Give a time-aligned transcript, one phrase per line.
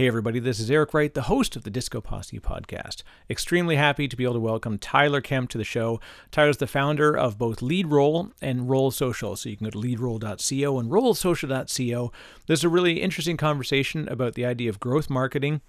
[0.00, 3.02] Hey, everybody, this is Eric Wright, the host of the Disco Posse podcast.
[3.28, 6.00] Extremely happy to be able to welcome Tyler Kemp to the show.
[6.30, 9.36] Tyler's the founder of both Lead LeadRoll and Roll Social.
[9.36, 12.12] So you can go to leadroll.co and rollsocial.co.
[12.46, 15.60] There's a really interesting conversation about the idea of growth marketing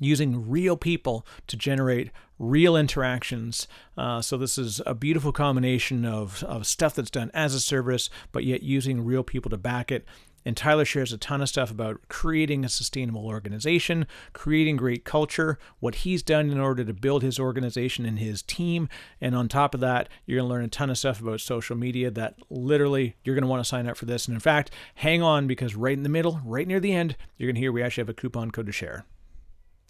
[0.00, 3.68] using real people to generate real interactions.
[3.98, 8.08] Uh, so this is a beautiful combination of, of stuff that's done as a service,
[8.32, 10.06] but yet using real people to back it.
[10.44, 15.58] And Tyler shares a ton of stuff about creating a sustainable organization, creating great culture,
[15.80, 18.88] what he's done in order to build his organization and his team.
[19.20, 21.76] And on top of that, you're going to learn a ton of stuff about social
[21.76, 24.26] media that literally you're going to want to sign up for this.
[24.26, 27.48] And in fact, hang on because right in the middle, right near the end, you're
[27.48, 29.04] going to hear we actually have a coupon code to share.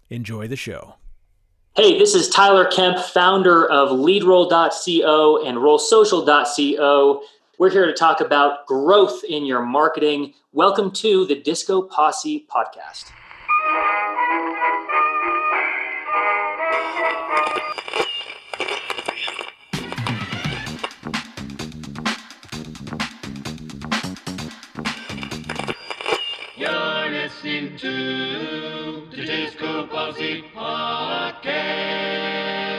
[0.09, 0.95] Enjoy the show.
[1.73, 7.23] Hey, this is Tyler Kemp, founder of leadroll.co and rollsocial.co.
[7.61, 10.33] We're here to talk about growth in your marketing.
[10.51, 13.11] Welcome to the Disco Posse podcast.
[26.57, 32.70] You're listening to the Disco Posse podcast.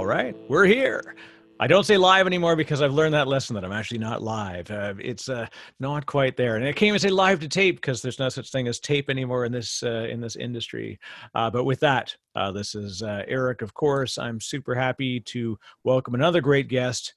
[0.00, 1.14] All right, we're here.
[1.60, 4.70] I don't say live anymore because I've learned that lesson that I'm actually not live.
[4.70, 5.46] Uh, it's uh,
[5.78, 8.50] not quite there, and I can't even say live to tape because there's no such
[8.50, 10.98] thing as tape anymore in this uh, in this industry.
[11.34, 13.60] Uh, but with that, uh, this is uh, Eric.
[13.60, 17.12] Of course, I'm super happy to welcome another great guest.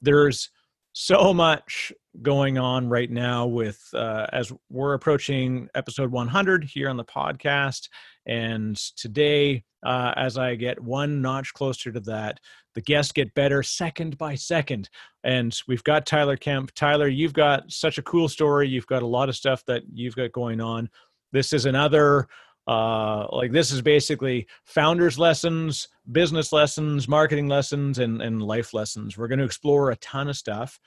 [0.00, 0.48] There's
[0.92, 6.96] so much going on right now with uh as we're approaching episode 100 here on
[6.96, 7.88] the podcast,
[8.26, 12.38] and today uh, as I get one notch closer to that.
[12.74, 14.88] The guests get better second by second.
[15.24, 16.72] And we've got Tyler Kemp.
[16.74, 18.68] Tyler, you've got such a cool story.
[18.68, 20.88] You've got a lot of stuff that you've got going on.
[21.32, 22.28] This is another,
[22.66, 29.18] uh, like, this is basically founders' lessons, business lessons, marketing lessons, and, and life lessons.
[29.18, 30.78] We're going to explore a ton of stuff.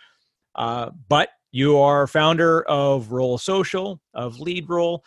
[0.55, 5.01] Uh, but you are founder of Roll Social, of LeadRoll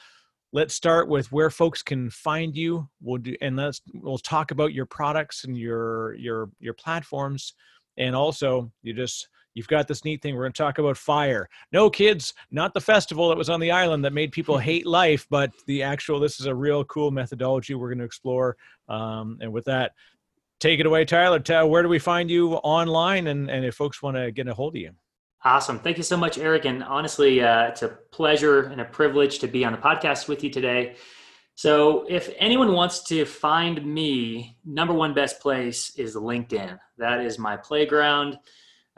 [0.53, 4.73] let's start with where folks can find you we'll do and let's we'll talk about
[4.73, 7.55] your products and your your your platforms
[7.99, 9.29] and also you just
[9.59, 12.81] you've got this neat thing we're going to talk about fire no kids not the
[12.81, 16.39] festival that was on the island that made people hate life but the actual this
[16.39, 18.57] is a real cool methodology we're going to explore
[18.89, 19.93] um, and with that
[20.61, 24.01] take it away tyler tell where do we find you online and and if folks
[24.01, 24.93] want to get a hold of you
[25.45, 25.79] Awesome.
[25.79, 26.65] Thank you so much, Eric.
[26.65, 30.43] And honestly, uh, it's a pleasure and a privilege to be on the podcast with
[30.43, 30.97] you today.
[31.55, 36.79] So, if anyone wants to find me, number one best place is LinkedIn.
[36.99, 38.39] That is my playground.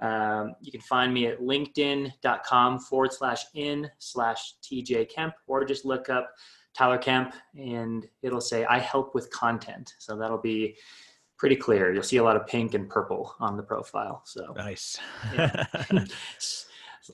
[0.01, 5.85] Um, you can find me at linkedin.com forward slash in slash TJ Kemp, or just
[5.85, 6.31] look up
[6.75, 9.95] Tyler Kemp and it'll say, I help with content.
[9.99, 10.77] So, that'll be
[11.41, 11.93] pretty clear.
[11.93, 14.23] You'll see a lot of pink and purple on the profile.
[14.27, 14.99] So nice.
[15.35, 15.65] yeah.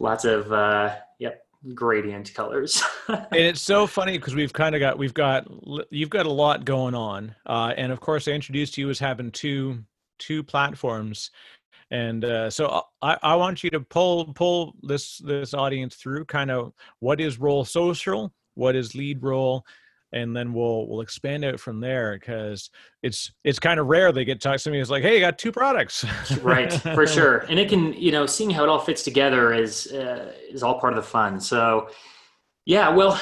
[0.01, 2.83] Lots of uh, yep gradient colors.
[3.09, 5.47] and it's so funny because we've kind of got we've got
[5.91, 9.31] you've got a lot going on, uh, and of course I introduced you as having
[9.31, 9.85] two
[10.19, 11.31] two platforms.
[11.91, 16.51] And uh, so I, I want you to pull pull this this audience through kind
[16.51, 19.63] of what is Roll Social, what is LeadRoll
[20.13, 22.71] and then we'll we'll expand out from there because
[23.03, 25.39] it's it's kind of rare they get talk to me it's like hey you got
[25.39, 26.05] two products.
[26.43, 27.39] Right for sure.
[27.49, 30.81] And it can you know seeing how it all fits together is uh, is all
[30.81, 31.41] part of the fun.
[31.41, 31.91] So
[32.65, 33.21] yeah well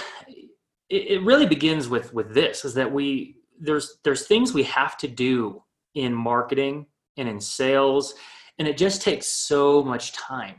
[0.89, 4.97] it, it really begins with with this is that we there's there's things we have
[4.99, 5.63] to do
[5.95, 6.87] in marketing
[7.17, 8.15] and in sales
[8.59, 10.57] and it just takes so much time.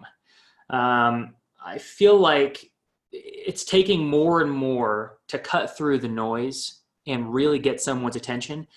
[0.70, 2.72] Um, i feel like
[3.12, 8.68] it's taking more and more to cut through the noise and really get someone's attention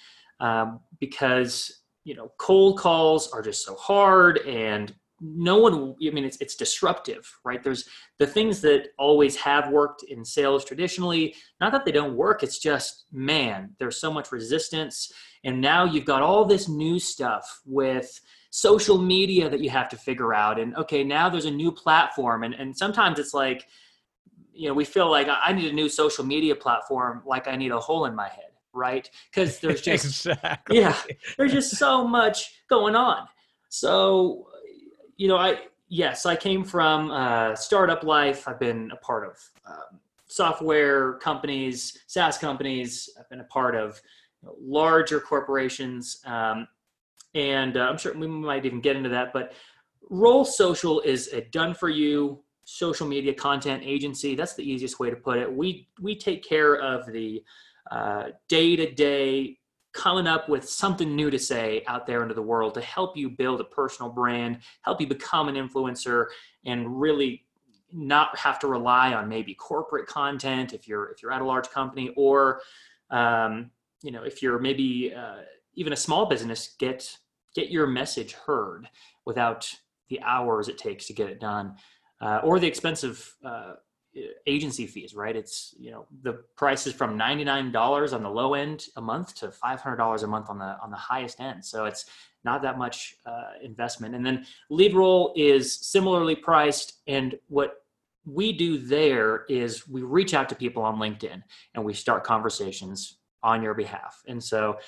[0.40, 6.24] um, because you know cold calls are just so hard and no one i mean
[6.24, 7.62] it's, it's disruptive right?
[7.62, 7.88] There's
[8.18, 12.58] the things that always have worked in sales traditionally not that they don't work it's
[12.58, 15.10] just man there's so much resistance.
[15.44, 18.20] And now you've got all this new stuff with
[18.50, 20.58] social media that you have to figure out.
[20.58, 22.44] And okay now there's a new platform.
[22.44, 23.64] And, and sometimes it's like
[24.52, 27.70] you know we feel like i need a new social media platform like i need
[27.70, 28.48] a hole in my head
[28.78, 29.10] right?
[29.30, 30.78] Because there's just exactly.
[30.78, 30.96] yeah
[31.36, 33.26] there's just so much going on.
[33.68, 34.46] So
[35.18, 38.48] you know, I yes, I came from uh, startup life.
[38.48, 39.36] I've been a part of
[39.66, 43.10] um, software companies, SaaS companies.
[43.18, 44.00] I've been a part of
[44.42, 46.66] you know, larger corporations, um,
[47.34, 49.32] and uh, I'm sure we might even get into that.
[49.32, 49.52] But
[50.08, 54.34] Roll Social is a done for you social media content agency.
[54.34, 55.52] That's the easiest way to put it.
[55.52, 57.42] We we take care of the
[58.48, 59.57] day to day
[59.92, 63.30] coming up with something new to say out there into the world to help you
[63.30, 66.26] build a personal brand, help you become an influencer,
[66.64, 67.44] and really
[67.92, 71.70] not have to rely on maybe corporate content if you're if you're at a large
[71.70, 72.60] company or
[73.10, 73.70] um,
[74.02, 75.38] you know if you're maybe uh,
[75.74, 77.16] even a small business get
[77.54, 78.88] get your message heard
[79.24, 79.72] without
[80.10, 81.74] the hours it takes to get it done
[82.20, 83.74] uh, or the expensive uh,
[84.46, 85.34] agency fees, right?
[85.36, 89.00] It's you know the price is from ninety nine dollars on the low end a
[89.00, 91.64] month to five hundred dollars a month on the on the highest end.
[91.64, 92.06] So it's
[92.44, 94.14] not that much uh, investment.
[94.14, 97.00] And then LeadRoll is similarly priced.
[97.06, 97.82] And what
[98.24, 101.42] we do there is we reach out to people on LinkedIn
[101.74, 104.22] and we start conversations on your behalf.
[104.26, 104.78] And so,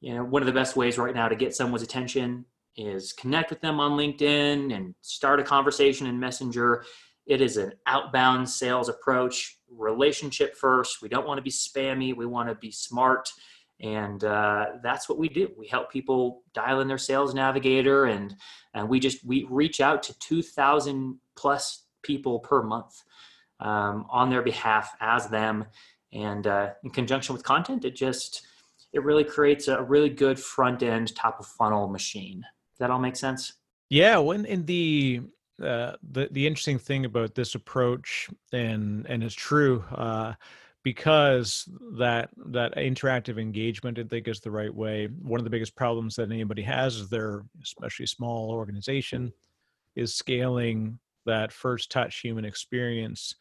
[0.00, 2.44] you know, one of the best ways right now to get someone's attention
[2.76, 6.84] is connect with them on LinkedIn and start a conversation in Messenger
[7.26, 11.02] it is an outbound sales approach, relationship first.
[11.02, 12.14] We don't want to be spammy.
[12.16, 13.28] We want to be smart.
[13.80, 15.50] And uh, that's what we do.
[15.58, 18.34] We help people dial in their sales navigator, and
[18.72, 23.02] and we just we reach out to two thousand plus people per month
[23.60, 25.64] um, on their behalf as them.
[26.12, 28.46] And uh, in conjunction with content, it just
[28.92, 32.42] it really creates a really good front end, top of funnel machine.
[32.42, 33.54] Does that all make sense?
[33.90, 35.22] Yeah, when in the
[35.62, 40.34] uh, the the interesting thing about this approach, and and it's true, uh,
[40.82, 41.68] because
[41.98, 45.06] that that interactive engagement, I think, is the right way.
[45.06, 49.32] One of the biggest problems that anybody has is their, especially small organization,
[49.96, 53.34] is scaling that first touch human experience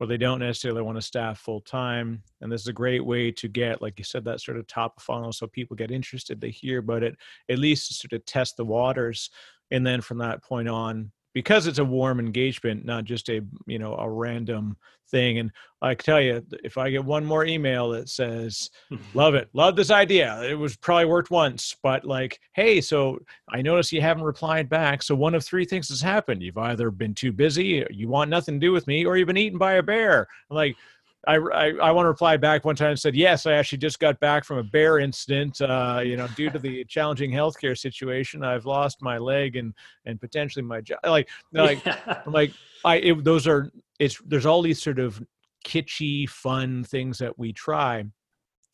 [0.00, 2.22] where they don't necessarily want to staff full time.
[2.40, 4.94] And this is a great way to get, like you said, that sort of top
[4.96, 7.16] of funnel so people get interested, they hear about it,
[7.50, 9.28] at least sort of test the waters.
[9.70, 13.78] And then from that point on, because it's a warm engagement, not just a you
[13.78, 14.76] know a random
[15.10, 15.38] thing.
[15.38, 15.50] And
[15.82, 18.70] I can tell you, if I get one more email that says,
[19.14, 23.18] "Love it, love this idea," it was probably worked once, but like, hey, so
[23.48, 25.02] I notice you haven't replied back.
[25.02, 28.60] So one of three things has happened: you've either been too busy, you want nothing
[28.60, 30.26] to do with me, or you've been eaten by a bear.
[30.50, 30.76] I'm like,
[31.26, 34.00] I, I, I, want to reply back one time and said, yes, I actually just
[34.00, 35.60] got back from a bear incident.
[35.60, 39.74] Uh, you know, due to the challenging healthcare situation, I've lost my leg and,
[40.06, 40.98] and potentially my job.
[41.04, 42.22] Like, like, yeah.
[42.26, 42.52] like
[42.84, 45.22] I, it, those are, it's, there's all these sort of
[45.66, 48.04] kitschy, fun things that we try.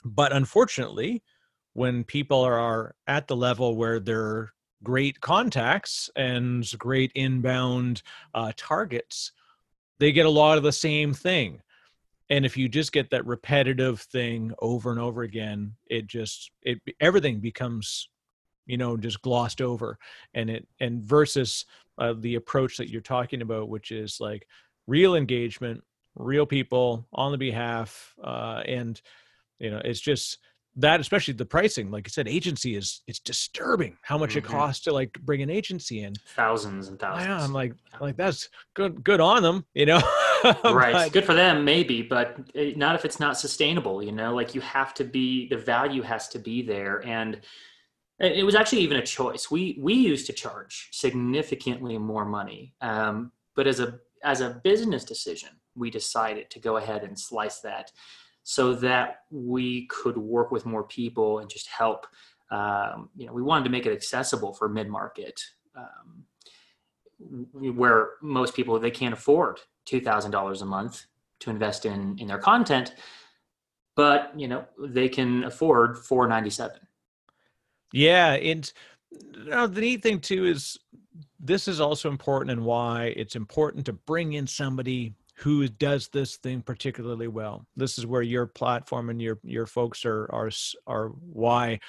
[0.05, 1.25] But unfortunately,
[1.73, 4.53] when people are, are at the level where they're
[4.85, 8.03] great contacts and great inbound
[8.35, 9.33] uh, targets,
[9.99, 11.61] they get a lot of the same thing
[12.29, 16.81] and if you just get that repetitive thing over and over again it just it
[17.01, 18.09] everything becomes
[18.67, 19.99] you know just glossed over
[20.35, 21.65] and it and versus
[21.99, 24.47] uh, the approach that you're talking about which is like
[24.87, 25.83] real engagement
[26.15, 29.01] real people on the behalf uh, and
[29.59, 30.39] you know it's just
[30.77, 34.39] that especially the pricing like i said agency is it's disturbing how much mm-hmm.
[34.39, 36.13] it costs to like bring an agency in.
[36.35, 37.27] Thousands and thousands.
[37.27, 40.01] Yeah i'm like like that's good good on them you know?
[40.63, 40.93] Right.
[40.93, 42.37] But, good for them maybe but
[42.77, 44.35] not if it's not sustainable you know?
[44.35, 47.41] Like you have to be the value has to be there and
[48.19, 49.51] it was actually even a choice.
[49.51, 55.05] We we used to charge significantly more money um, but as a as a business
[55.05, 57.91] decision we decided to go ahead and slice that
[58.49, 62.07] so that we could work with more people and just help.
[62.53, 65.41] Um, you know, we wanted to make it accessible for mid market,
[65.75, 66.25] um,
[67.53, 71.07] where most people they can't afford two thousand dollars a month
[71.41, 72.95] to invest in in their content,
[73.97, 76.79] but you know they can afford four ninety seven.
[77.93, 78.73] Yeah, and
[79.11, 80.79] you know, the neat thing too is
[81.41, 86.37] this is also important and why it's important to bring in somebody who does this
[86.39, 87.67] thing particularly well.
[87.77, 90.51] This is where your platform and your your folks are are
[90.87, 91.81] are why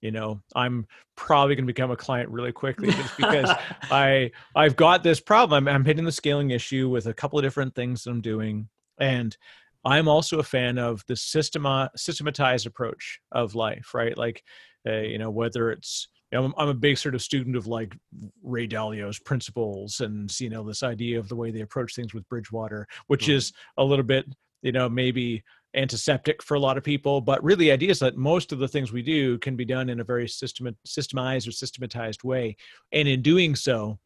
[0.00, 0.86] you know i'm
[1.16, 3.50] probably going to become a client really quickly just because
[3.90, 5.66] i i've got this problem.
[5.66, 8.68] I'm, I'm hitting the scaling issue with a couple of different things that i'm doing.
[8.98, 9.36] And
[9.84, 14.16] i'm also a fan of the systema, systematized approach of life right?
[14.16, 14.44] Like
[14.86, 17.96] uh, you know whether it's know, I'm, I'm a big sort of student of like
[18.42, 22.28] Ray Dalio's principles and you know this idea of the way they approach things with
[22.28, 23.34] Bridgewater, which Mhm.
[23.34, 24.26] is a little bit
[24.62, 25.42] you know maybe
[25.74, 28.68] antiseptic for a lot of people, but really the idea is that most of the
[28.68, 32.56] things we do can be done in a very system systemized or systematized way,
[32.92, 33.98] and in doing so,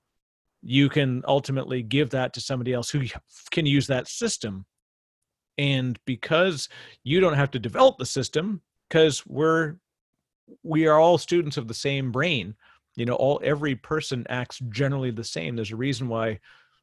[0.63, 3.05] you can ultimately give that to somebody else who
[3.51, 4.67] can use that system.
[5.59, 6.69] And because
[7.05, 9.77] you don't have to develop the system, because we're
[10.63, 12.55] we are all students of the same brain.
[12.97, 15.55] You know all every person acts generally the same.
[15.57, 16.41] There's a reason why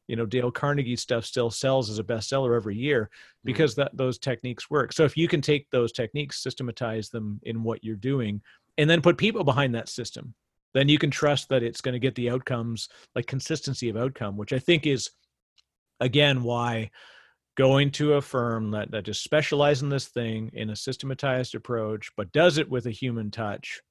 [0.07, 3.45] you know dale carnegie stuff still sells as a bestseller every year mm-hmm.
[3.45, 4.93] because that those techniques work.
[4.93, 8.41] So if you can take those techniques systematize them in what you're doing
[8.77, 10.34] and then put people behind that system
[10.75, 14.38] then you can trust that it's going to get the outcomes like consistency of outcome
[14.38, 15.10] which i think is
[16.00, 16.91] again why
[17.55, 22.12] going to a firm that, that just specializes in this thing in a systematized approach
[22.17, 23.81] but does it with a human touch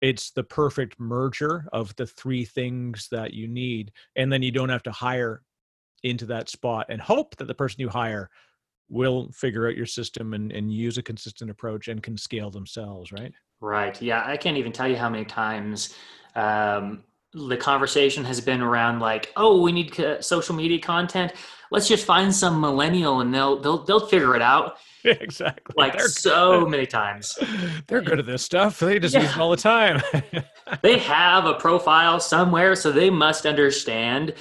[0.00, 4.68] it's the perfect merger of the three things that you need and then you don't
[4.68, 5.42] have to hire
[6.02, 8.28] into that spot and hope that the person you hire
[8.90, 13.12] will figure out your system and, and use a consistent approach and can scale themselves
[13.12, 13.32] right
[13.64, 14.00] Right.
[14.02, 14.22] Yeah.
[14.26, 15.94] I can't even tell you how many times
[16.34, 21.32] um, the conversation has been around like, oh, we need social media content.
[21.74, 24.76] Let's just find some millennial and they'll they'll they'll figure it out.
[25.04, 27.36] exactly Like they're, so many times.
[27.88, 29.22] they're good at this stuff they just Yeah.
[29.22, 30.00] use it all the time
[30.82, 34.34] They have a profile somewhere, so they must understand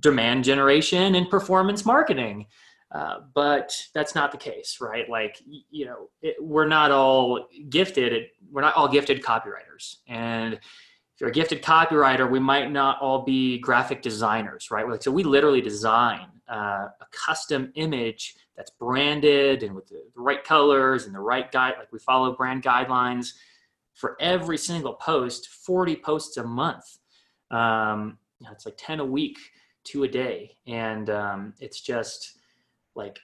[0.00, 2.46] demand generation and performance marketing.
[2.92, 5.08] Uh, but that's not the case, right?
[5.08, 8.12] Like, you know, it, we're not all gifted.
[8.12, 10.60] At, we're not all gifted copywriters, and if
[11.20, 14.88] you're a gifted copywriter, we might not all be graphic designers, right?
[14.88, 20.44] Like, so we literally design uh, a custom image that's branded and with the, right
[20.44, 21.74] colors and the right guide.
[21.78, 23.32] Like, we follow brand guidelines
[23.94, 26.98] for every single post, 40 posts a month.
[27.50, 29.38] Um, you know, it's like 10 a week,
[29.84, 30.56] two a day.
[30.66, 32.38] And um, it's just
[32.94, 33.18] like,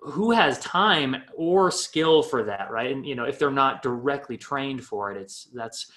[0.00, 2.92] who has time or skill for that, right?
[2.92, 5.90] And you know, if they're not directly trained for it, it's that's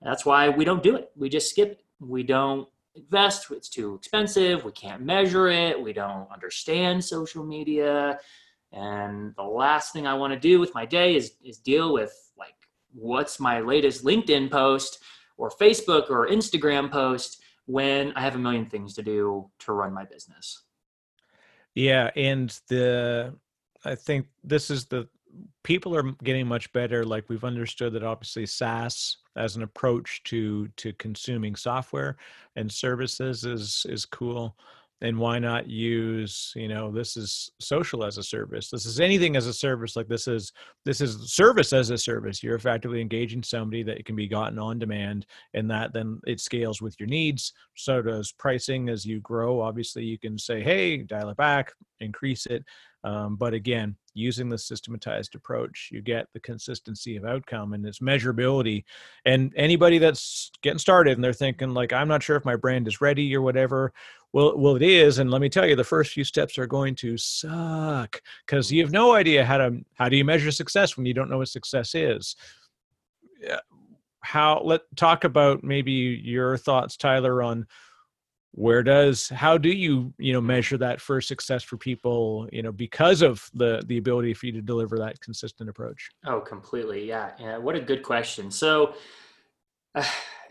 [0.00, 1.10] that's why we don't do it.
[1.16, 1.84] We just skip it.
[2.00, 3.50] We don't invest.
[3.50, 4.64] It's too expensive.
[4.64, 5.80] We can't measure it.
[5.80, 8.18] We don't understand social media.
[8.72, 12.12] And the last thing I want to do with my day is is deal with
[12.38, 12.54] like
[12.92, 14.98] what's my latest LinkedIn post
[15.36, 19.92] or Facebook or Instagram post when I have a million things to do to run
[19.92, 20.64] my business.
[21.74, 23.34] Yeah, and the
[23.84, 25.08] I think this is the
[25.62, 27.04] people are getting much better.
[27.04, 32.16] Like we've understood that obviously SaaS as an approach to to consuming software
[32.56, 34.56] and services is is cool.
[35.00, 38.68] And why not use, you know, this is social as a service.
[38.68, 39.94] This is anything as a service.
[39.94, 40.52] Like this is
[40.84, 42.42] this is service as a service.
[42.42, 46.82] You're effectively engaging somebody that can be gotten on demand, and that then it scales
[46.82, 47.52] with your needs.
[47.76, 49.60] So does pricing as you grow.
[49.60, 52.64] Obviously, you can say, hey, dial it back, increase it.
[53.04, 58.00] Um, but again, using the systematized approach, you get the consistency of outcome and its
[58.00, 58.84] measurability.
[59.24, 62.88] And anybody that's getting started and they're thinking like, I'm not sure if my brand
[62.88, 63.92] is ready or whatever.
[64.32, 66.94] Well, well, it is, and let me tell you, the first few steps are going
[66.96, 71.06] to suck because you have no idea how to how do you measure success when
[71.06, 72.36] you don't know what success is.
[74.20, 77.66] How let talk about maybe your thoughts, Tyler, on
[78.58, 82.72] where does how do you you know measure that first success for people you know
[82.72, 87.06] because of the the ability for you to deliver that consistent approach Oh, completely.
[87.06, 87.30] Yeah.
[87.38, 87.56] Yeah.
[87.56, 88.50] What a good question.
[88.50, 88.94] So,
[89.94, 90.04] uh,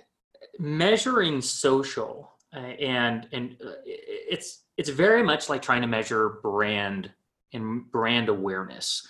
[0.60, 7.12] measuring social uh, and and uh, it's it's very much like trying to measure brand
[7.54, 9.08] and brand awareness.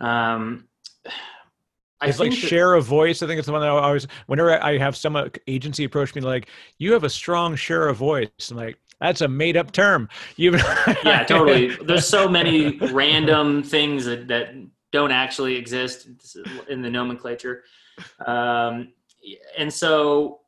[0.00, 0.68] Um,
[2.02, 4.06] it's like think that- share of voice i think it's the one that i always
[4.26, 6.48] whenever i have some agency approach me like
[6.78, 10.52] you have a strong share of voice i'm like that's a made up term you
[11.04, 11.76] yeah, totally.
[11.76, 14.54] There's so many random things that, that
[14.92, 16.08] don't actually exist
[16.68, 17.64] in the nomenclature.
[18.26, 18.92] Um,
[19.58, 20.40] and so,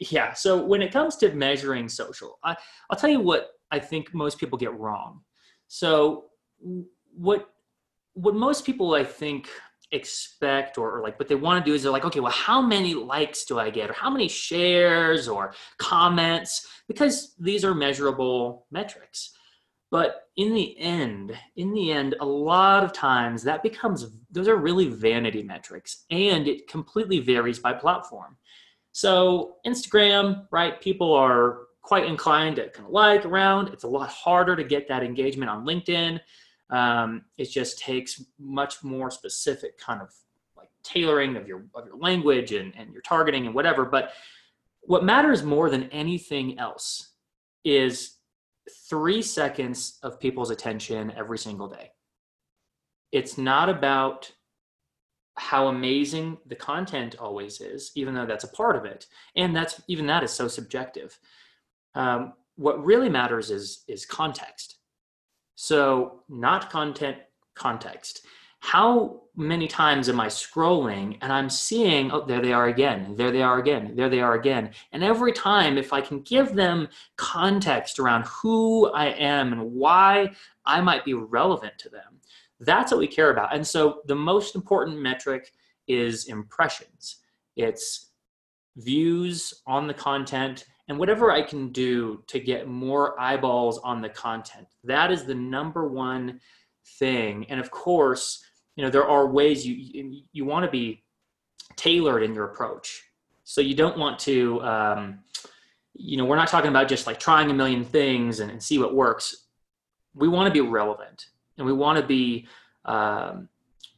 [0.00, 2.56] yeah, so when it comes to measuring social, I,
[2.90, 5.20] I'll tell you what I think most people get wrong.
[5.68, 6.24] So,
[7.14, 7.48] what
[8.14, 9.48] what most people I think
[9.92, 12.60] expect or, or like what they want to do is they're like okay well how
[12.60, 13.90] many likes do i get?
[13.90, 16.66] Or how many shares or comments?
[16.88, 19.34] Because these are measurable metrics.
[19.90, 24.56] But in the end in the end a lot of times that becomes those are
[24.56, 28.36] really vanity metrics and it completely varies by platform.
[28.92, 33.68] So instagram right people are quite inclined to kind of like around.
[33.68, 36.20] It's a lot harder to get that engagement on linkedin
[36.72, 40.08] um, it just takes much more specific kind of
[40.56, 44.12] like tailoring of your of your language and, and your targeting and whatever but
[44.82, 47.12] what matters more than anything else
[47.64, 48.16] is
[48.88, 51.90] three seconds of people's attention every single day.
[53.10, 54.30] It's not about
[55.36, 59.80] how amazing the content always is, even though that's a part of it, and that's
[59.88, 61.18] even that is so subjective.
[61.94, 64.78] Um, what really matters is is context.
[65.62, 67.18] So, not content,
[67.54, 68.26] context
[68.62, 73.32] how many times am I scrolling and I'm seeing, oh, there they are again, there
[73.32, 74.70] they are again, there they are again.
[74.92, 80.30] And every time, if I can give them context around who I am and why
[80.64, 82.20] I might be relevant to them,
[82.60, 83.52] that's what we care about.
[83.52, 85.52] And so the most important metric
[85.88, 87.16] is impressions,
[87.56, 88.10] it's
[88.76, 90.66] views on the content.
[90.88, 95.34] And whatever I can do to get more eyeballs on the content, that is the
[95.34, 96.40] number one
[96.98, 97.46] thing.
[97.48, 98.44] And of course,
[98.76, 101.04] you know there are ways you you, you want to be
[101.76, 103.02] tailored in your approach
[103.44, 105.18] so you don't want to um,
[105.94, 108.78] you know we're not talking about just like trying a million things and, and see
[108.78, 109.46] what works
[110.14, 111.26] we want to be relevant
[111.58, 112.46] and we want to be
[112.84, 113.48] um,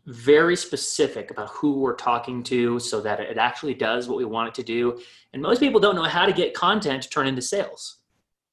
[0.06, 4.48] very specific about who we're talking to so that it actually does what we want
[4.48, 5.00] it to do.
[5.32, 7.98] And most people don't know how to get content to turn into sales.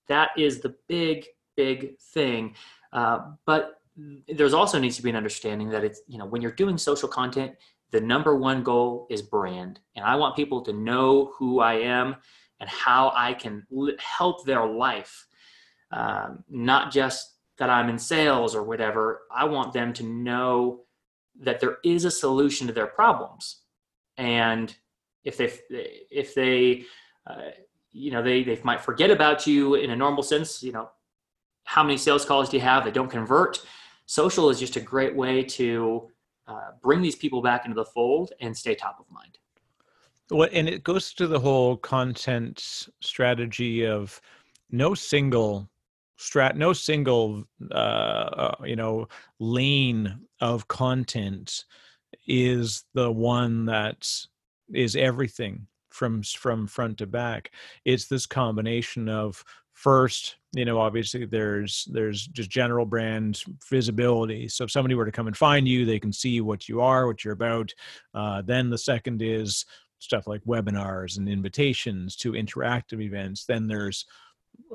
[0.07, 1.25] That is the big
[1.57, 2.55] big thing.
[2.93, 3.81] Uh, but
[4.27, 7.09] there's also needs to be an understanding that it's you know when you're doing social
[7.09, 7.53] content
[7.91, 9.79] the number one goal is brand.
[9.95, 12.15] And i want people to know who i am
[12.61, 13.65] and how i can
[13.99, 15.27] help their life.
[15.91, 19.23] Um, not just that i'm in sales or whatever.
[19.29, 20.85] I want them to know
[21.41, 23.61] that there is a solution to their problems
[24.17, 24.75] and
[25.23, 25.51] if they
[26.09, 26.85] if they
[27.29, 27.51] uh,
[27.91, 30.89] you know they, they might forget about you in a normal sense you know
[31.63, 33.59] how many sales calls do you have that don't convert
[34.05, 36.09] social is just a great way to
[36.51, 39.37] uh, bring these people back into the fold and stay top of mind.
[40.29, 44.19] Well, and it goes to the whole content strategy of
[44.69, 45.69] no single
[46.21, 49.07] strat, no single uh, uh, you know
[49.39, 51.65] lane of content
[52.27, 54.07] is the one that
[54.73, 57.51] is everything from from front to back.
[57.85, 59.43] It's this combination of
[59.73, 64.47] first you know obviously there's there's just general brand visibility.
[64.47, 67.07] So if somebody were to come and find you they can see what you are
[67.07, 67.73] what you're about.
[68.13, 69.65] Uh, then the second is
[69.99, 73.45] stuff like webinars and invitations to interactive events.
[73.45, 74.05] Then there's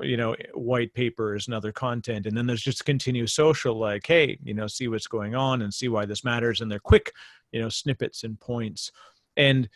[0.01, 4.37] you know white papers and other content and then there's just continuous social like hey
[4.43, 7.11] you know see what's going on and see why this matters and they're quick
[7.51, 8.91] you know snippets and points.
[9.35, 9.69] And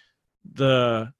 [0.54, 1.12] the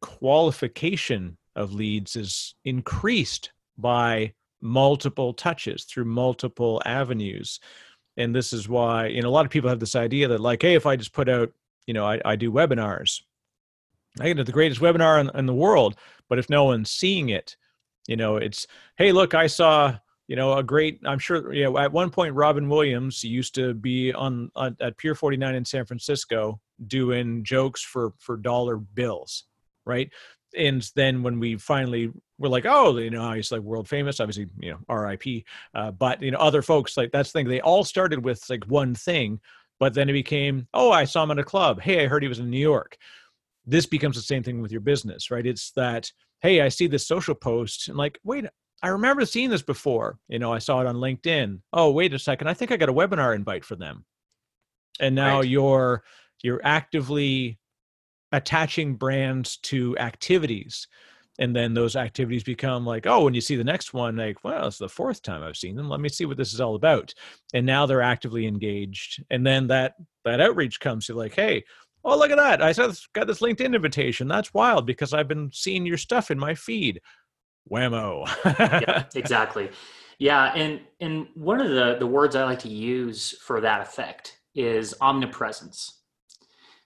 [0.00, 7.60] qualification of leads is increased by multiple touches through multiple avenues.
[8.16, 10.62] And this is why you know a lot of people have this idea that like
[10.62, 11.52] hey if i just put out
[11.86, 13.22] you know i, I do webinars.
[14.20, 15.96] I get the greatest webinar in, in the world
[16.28, 17.56] but if no one's seeing it
[18.06, 19.94] you know it's hey look i saw
[20.28, 23.74] you know a great i'm sure you know at one point robin williams used to
[23.74, 29.44] be on, on at pier 49 in san francisco doing jokes for for dollar bills
[29.84, 30.10] right
[30.56, 34.48] and then when we finally were like, oh, you know, he's like world famous, obviously,
[34.58, 35.44] you know, R.I.P.
[35.74, 37.48] Uh, but you know, other folks like that's the thing.
[37.48, 39.40] They all started with like one thing,
[39.78, 41.80] but then it became, oh, I saw him at a club.
[41.80, 42.96] Hey, I heard he was in New York.
[43.66, 45.46] This becomes the same thing with your business, right?
[45.46, 46.10] It's that,
[46.42, 48.46] hey, I see this social post, and like, wait,
[48.82, 50.18] I remember seeing this before.
[50.28, 51.60] You know, I saw it on LinkedIn.
[51.72, 54.04] Oh, wait a second, I think I got a webinar invite for them.
[55.00, 55.48] And now right.
[55.48, 56.02] you're
[56.42, 57.58] you're actively
[58.32, 60.86] attaching brands to activities
[61.38, 64.68] and then those activities become like oh when you see the next one like well
[64.68, 67.12] it's the fourth time i've seen them let me see what this is all about
[67.54, 71.64] and now they're actively engaged and then that that outreach comes to like hey
[72.04, 72.62] oh look at that.
[72.62, 74.28] I got this linkedin invitation.
[74.28, 77.00] That's wild because i've been seeing your stuff in my feed.
[77.70, 78.26] Whammo.
[78.58, 79.70] Yeah exactly.
[80.18, 84.38] Yeah and and one of the the words i like to use for that effect
[84.54, 86.00] is omnipresence.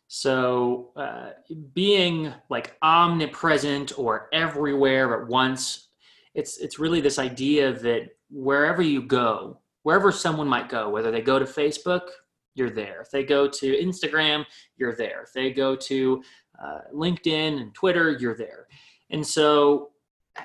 [0.06, 1.30] So, uh,
[1.72, 5.88] being like omnipresent or everywhere at once,
[6.34, 11.20] it's it's really this idea that wherever you go, wherever someone might go, whether they
[11.20, 12.02] go to Facebook,
[12.54, 13.00] you're there.
[13.00, 14.44] If they go to Instagram,
[14.76, 15.22] you're there.
[15.22, 16.22] If they go to
[16.62, 18.66] uh, LinkedIn and Twitter, you're there.
[19.10, 19.90] And so,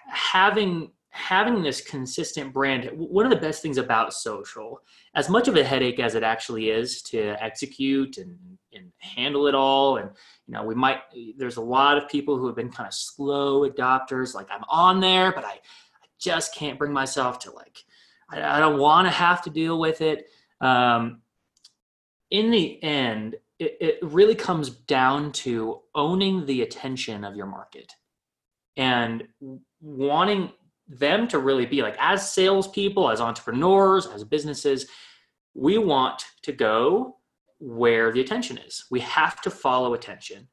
[0.08, 4.80] having having this consistent brand one of the best things about social
[5.16, 8.38] as much of a headache as it actually is to execute and,
[8.74, 10.12] and handle it all and
[10.46, 11.00] you know we might
[11.36, 15.00] there's a lot of people who have been kind of slow adopters like i'm on
[15.00, 17.84] there but i, I just can't bring myself to like
[18.30, 20.28] i, I don't want to have to deal with it
[20.62, 21.22] um,
[22.32, 27.92] in the end it, it really comes down to owning the attention of your market
[28.78, 29.28] and
[29.82, 30.52] wanting
[30.88, 34.88] them to really be like as salespeople, as entrepreneurs, as businesses,
[35.54, 37.18] we want to go
[37.60, 38.86] where the attention is.
[38.90, 40.48] We have to follow attention.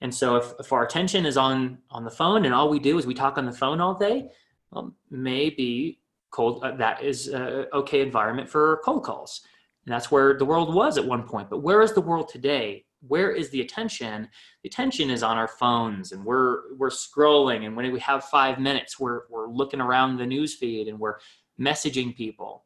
[0.00, 2.98] And so if, if our attention is on on the phone and all we do
[2.98, 4.28] is we talk on the phone all day,
[4.70, 6.00] well, maybe
[6.30, 9.40] cold uh, that is a okay environment for cold calls.
[9.86, 11.50] And that's where the world was at one point.
[11.50, 12.84] But where is the world today?
[13.08, 14.28] where is the attention?
[14.62, 18.58] The attention is on our phones and we're we're scrolling and when we have five
[18.58, 21.18] minutes we're we're looking around the news feed and we're
[21.60, 22.64] messaging people.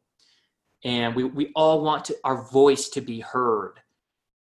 [0.83, 3.79] And we we all want to our voice to be heard.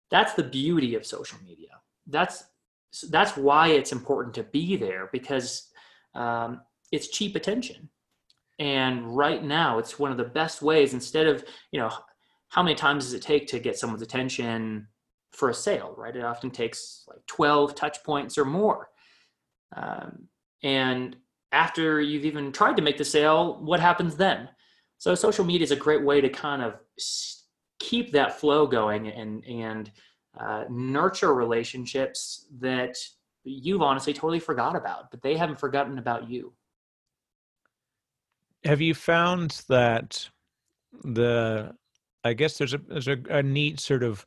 [0.09, 1.69] That's the beauty of social media.
[2.05, 2.45] That's
[3.09, 5.69] that's why it's important to be there because
[6.15, 6.61] um,
[6.91, 7.89] it's cheap attention.
[8.59, 11.91] And right now it's one of the best ways instead of you know
[12.49, 14.87] how many times does it take to get someone's attention
[15.31, 16.15] for a sale, right?
[16.15, 18.89] It often takes like 12 touch points or more.
[19.75, 20.27] Um,
[20.63, 21.15] and
[21.51, 24.49] after you've even tried to make the sale, what happens then?
[24.97, 26.75] So social media is a great way to kind of
[27.79, 29.91] keep that flow going and and
[30.39, 32.95] uh, nurture relationships that
[33.43, 36.53] you've honestly totally forgot about, but they haven't forgotten about you.
[38.63, 40.29] Have you found that
[41.03, 41.73] the
[42.27, 44.25] I guess there's a there's a, a neat sort of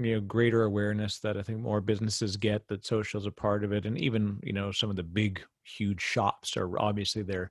[0.00, 3.64] you know greater awareness that i think more businesses get that social is a part
[3.64, 3.86] of it.
[3.86, 7.50] And even you know some of the big huge shops are obviously they're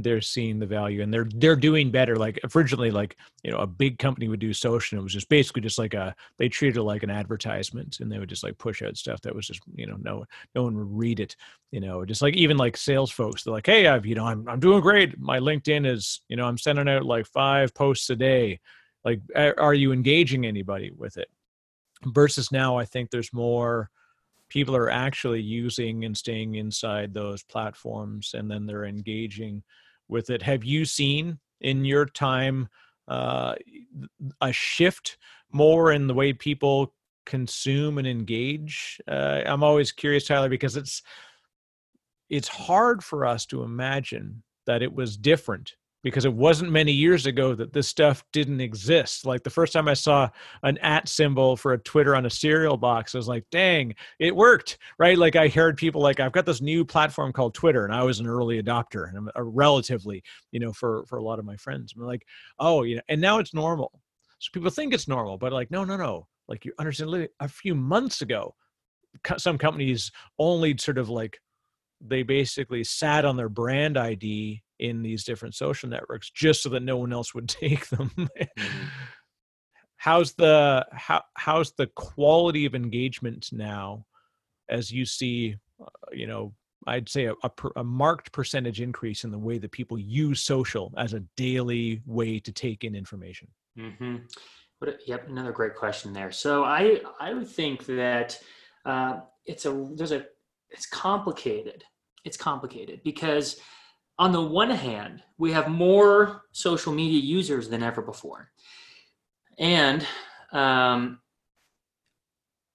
[0.00, 2.16] they're seeing the value and they're they're doing better.
[2.16, 5.28] Like originally like you know a big company would do social and it was just
[5.28, 8.56] basically just like a they treated it like an advertisement and they would just like
[8.58, 11.34] push out stuff that was just you know no no one would read it
[11.72, 14.48] you know just like even like sales folks they're like hey i've you know i'm,
[14.48, 15.18] I'm doing great.
[15.18, 18.60] My linkedin is you know i'm sending out like five posts a day
[19.04, 21.28] like are you engaging anybody with it?
[22.06, 23.90] Versus now i think there's more
[24.48, 29.62] people are actually using and staying inside those platforms and then they're engaging
[30.08, 30.42] with it.
[30.42, 32.68] Have you seen in your time
[33.06, 33.54] uh,
[34.40, 35.18] a shift
[35.52, 36.94] more in the way people
[37.26, 39.00] consume and engage?
[39.06, 41.02] Uh, i'm always curious tyler because it's
[42.30, 47.26] it's hard for us to imagine that it was different because it wasn't many years
[47.26, 49.26] ago that this stuff didn't exist.
[49.26, 50.28] Like the first time I saw
[50.62, 54.34] an at symbol for a Twitter on a cereal box, I was like, dang, it
[54.34, 55.18] worked, right?
[55.18, 58.20] Like I heard people like, I've got this new platform called Twitter, and I was
[58.20, 61.56] an early adopter, and I'm a relatively, you know, for for a lot of my
[61.56, 61.94] friends.
[61.96, 62.24] I'm like,
[62.58, 64.00] oh, you know, and now it's normal.
[64.38, 66.28] So people think it's normal, but like, no, no, no.
[66.46, 68.54] Like you understand, a few months ago,
[69.36, 71.40] some companies only sort of like
[72.00, 76.82] they basically sat on their brand ID in these different social networks just so that
[76.82, 78.10] no one else would take them.
[78.18, 78.86] mm-hmm.
[79.96, 84.06] How's the how how's the quality of engagement now
[84.70, 86.54] as you see uh, you know
[86.86, 90.94] I'd say a, a, a, marked percentage increase in the way that people use social
[90.96, 93.48] as a daily way to take in information.
[93.76, 94.16] Mm-hmm.
[94.78, 96.30] What a, yep, another great question there.
[96.30, 98.38] So I I would think that
[98.84, 100.26] uh, it's a there's a
[100.70, 101.84] it's complicated.
[102.24, 103.60] It's complicated because
[104.18, 108.50] on the one hand, we have more social media users than ever before.
[109.58, 110.04] And
[110.52, 111.20] um,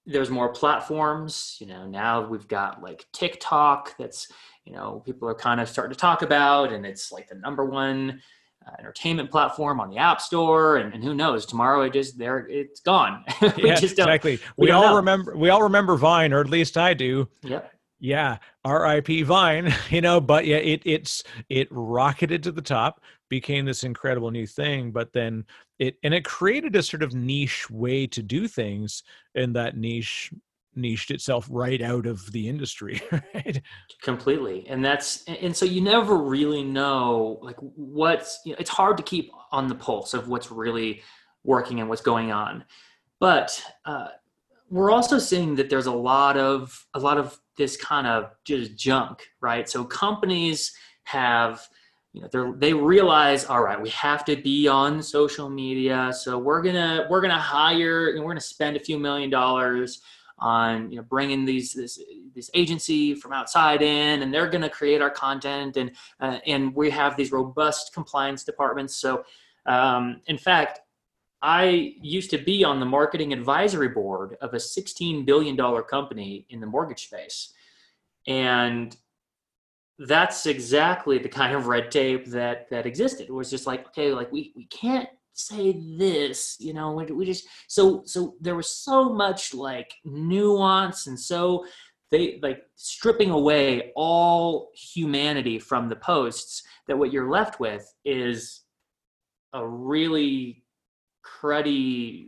[0.06, 1.56] there's more platforms.
[1.60, 4.28] You know, now we've got like TikTok that's,
[4.64, 7.66] you know, people are kind of starting to talk about, and it's like the number
[7.66, 8.22] one
[8.66, 10.78] uh, entertainment platform on the App Store.
[10.78, 13.22] And, and, who knows, tomorrow it just there, it's gone.
[13.42, 14.38] we yeah, exactly.
[14.56, 14.96] We, we all know.
[14.96, 15.36] remember.
[15.36, 17.28] We all remember Vine, or at least I do.
[17.42, 17.73] Yep
[18.04, 18.36] yeah
[18.66, 23.82] rip vine you know but yeah it it's it rocketed to the top became this
[23.82, 25.42] incredible new thing but then
[25.78, 29.02] it and it created a sort of niche way to do things
[29.34, 30.30] and that niche
[30.76, 33.00] niched itself right out of the industry
[33.34, 33.62] right?
[34.02, 38.98] Completely and that's and so you never really know like what's you know, it's hard
[38.98, 41.02] to keep on the pulse of what's really
[41.42, 42.64] working and what's going on
[43.18, 44.08] but uh,
[44.68, 48.76] we're also seeing that there's a lot of a lot of this kind of just
[48.76, 49.68] junk, right?
[49.68, 51.68] So companies have
[52.12, 56.12] you know they realize all right we have to be on social media.
[56.12, 60.00] So we're gonna we're gonna hire and we're gonna spend a few million dollars
[60.38, 62.00] on you know bringing these this
[62.34, 65.76] this agency from outside in and they're to create our content.
[65.76, 68.94] And uh, and we have these robust compliance departments.
[68.94, 69.24] So
[69.66, 70.80] um, in fact
[71.44, 76.46] i used to be on the marketing advisory board of a 16 billion dollar company
[76.48, 77.52] in the mortgage space.
[78.26, 78.96] And
[79.98, 83.28] that's exactly the kind of red tape that that existed.
[83.28, 87.26] It was just like okay like we we can't say this you know we, we
[87.26, 91.66] just so so there was so much like nuance and so
[92.10, 98.62] they like stripping away all humanity from the posts that what you're left with is
[99.52, 100.63] a really
[101.24, 102.26] cruddy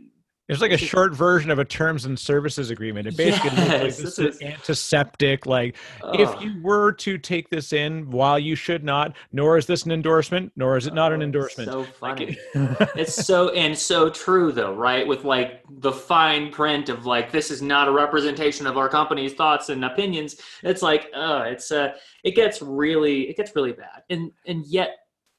[0.49, 3.05] It's like a short version of a terms and services agreement.
[3.05, 5.45] It basically like Yes, this this is is- antiseptic.
[5.45, 5.75] Like,
[6.13, 9.91] if you were to take this in, while you should not, nor is this an
[9.91, 11.69] endorsement, nor is it not an Oh, endorsement.
[11.69, 16.87] so funny it- it's so and so true though right with like the fine print
[16.87, 21.07] of like this is not a representation of our company's thoughts and opinions it's like
[21.13, 21.91] oh, it's uh
[22.23, 24.91] it gets really it gets really bad and and yet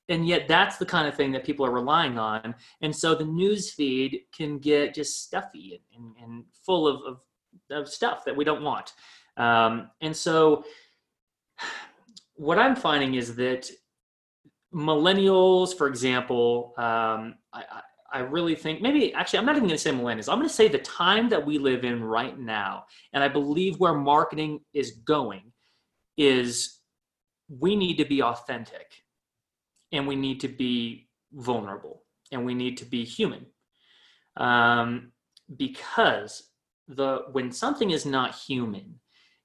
[0.09, 2.55] and yet that's the kind of thing that people are relying on.
[2.81, 7.21] And so the news feed can get just stuffy and, and, and full of, of
[7.71, 8.95] of stuff that we don't want.
[9.37, 10.65] Um and so
[12.35, 13.69] what i'm finding is that
[14.73, 19.77] millennials, for example, um, I, I, I really think maybe actually I'm not even going
[19.77, 20.31] to say millennials.
[20.31, 23.79] I'm going to say the time that we live in right now, and I believe
[23.79, 25.53] where marketing is going
[26.17, 26.79] is
[27.49, 28.93] we need to be authentic,
[29.93, 33.47] and we need to be vulnerable, and we need to be human,
[34.37, 35.13] um,
[35.57, 36.51] because
[36.89, 39.01] the when something is not human,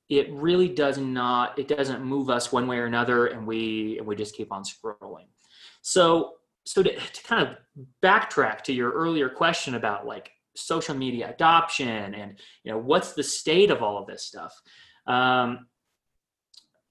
[0.10, 4.08] it really does not it doesn't move us one way or another and we and
[4.08, 5.28] we just keep on scrolling.
[5.82, 6.34] So
[6.66, 7.58] so to, to kind of
[8.02, 13.24] backtrack to your earlier question about like social media adoption and you know what's the
[13.24, 14.54] state of all of this stuff
[15.08, 15.68] um,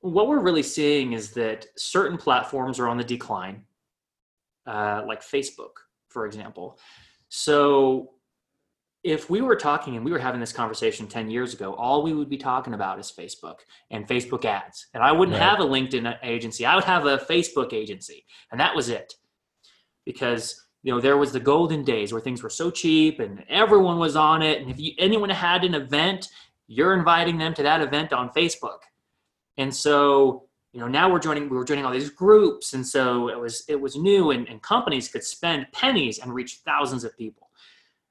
[0.02, 3.64] what we're really seeing is that certain platforms are on the decline
[4.66, 5.72] uh, like facebook
[6.08, 6.78] for example
[7.28, 8.10] so
[9.04, 12.12] if we were talking and we were having this conversation 10 years ago, all we
[12.12, 13.56] would be talking about is Facebook
[13.90, 14.86] and Facebook ads.
[14.94, 15.42] And I wouldn't Right.
[15.48, 16.64] have a LinkedIn agency.
[16.64, 18.24] I would have a Facebook agency.
[18.52, 19.14] And that was it.
[20.06, 23.98] Because you know, there was the golden days where things were so cheap and everyone
[23.98, 24.60] was on it.
[24.60, 26.28] And if you, anyone had an event,
[26.66, 28.78] you're inviting them to that event on Facebook.
[29.58, 32.72] And so, you know, now we're joining, we were joining all these groups.
[32.72, 36.60] And so it was, it was new and, and companies could spend pennies and reach
[36.64, 37.50] thousands of people.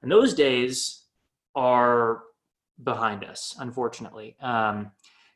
[0.02, 1.04] And those days
[1.54, 2.22] are
[2.82, 4.36] behind us, unfortunately.
[4.40, 4.90] Um,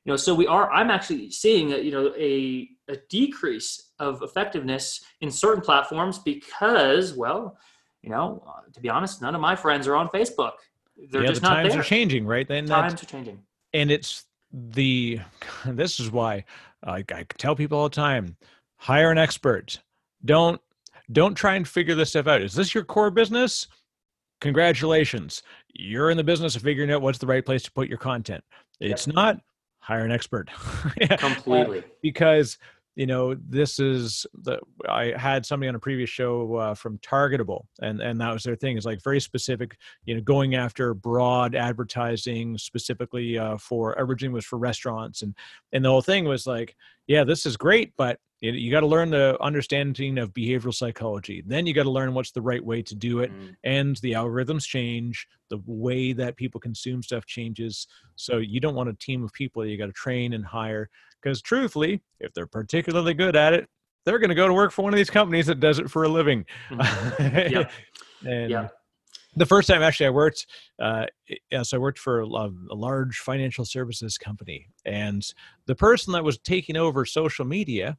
[0.05, 0.71] you know, so we are.
[0.73, 7.15] I'm actually seeing a, you know a a decrease of effectiveness in certain platforms because,
[7.15, 7.59] well,
[8.03, 10.53] you know, uh, to be honest, none of my friends are on Facebook.
[11.11, 11.81] They're yeah, just the not times there.
[11.81, 12.47] are changing, right?
[12.47, 13.43] Then Times are changing.
[13.75, 14.25] and it's
[14.57, 15.21] the
[15.67, 16.45] this is why
[16.85, 18.37] I, I tell people all the time
[18.77, 19.81] hire an expert.
[20.25, 20.61] Don't
[21.13, 22.43] don't try and figure this stuff out.
[22.43, 23.69] Is this your core business?
[24.41, 25.43] Congratulations.
[25.73, 28.43] You're in the business of figuring out what's the right place to put your content.
[28.81, 29.41] It's not
[29.79, 30.51] hire an expert.
[31.11, 31.85] Uh, Completely.
[32.03, 32.59] because
[32.97, 37.65] you know this is the i had somebody on a previous show uh, from targetable
[37.81, 38.77] and and that was their thing.
[38.77, 44.47] Is like very specific you know going after broad advertising specifically uh, for originally was
[44.47, 45.35] for restaurants and
[45.73, 46.75] and the whole thing was like
[47.07, 51.43] yeah this is great but you, you got to learn the understanding of behavioral psychology.
[51.47, 53.57] Then you got to learn what's the right way to do it Mm.
[53.65, 57.87] and the algorithms change the way that people consume stuff changes.
[58.17, 60.89] So you don't want a team of people that you got to train and hire
[61.23, 63.69] because truthfully if they're particularly good at it
[64.05, 66.05] they're going to go to work for one of these companies that does it for
[66.05, 67.51] a living Mhm.
[67.51, 67.71] Yep.
[68.25, 68.73] and Yep.
[69.37, 70.47] the first time actually i worked
[70.81, 71.07] uh,
[71.51, 75.33] yeah, so i worked for a, a large financial services company and
[75.67, 77.97] the person that was taking over social media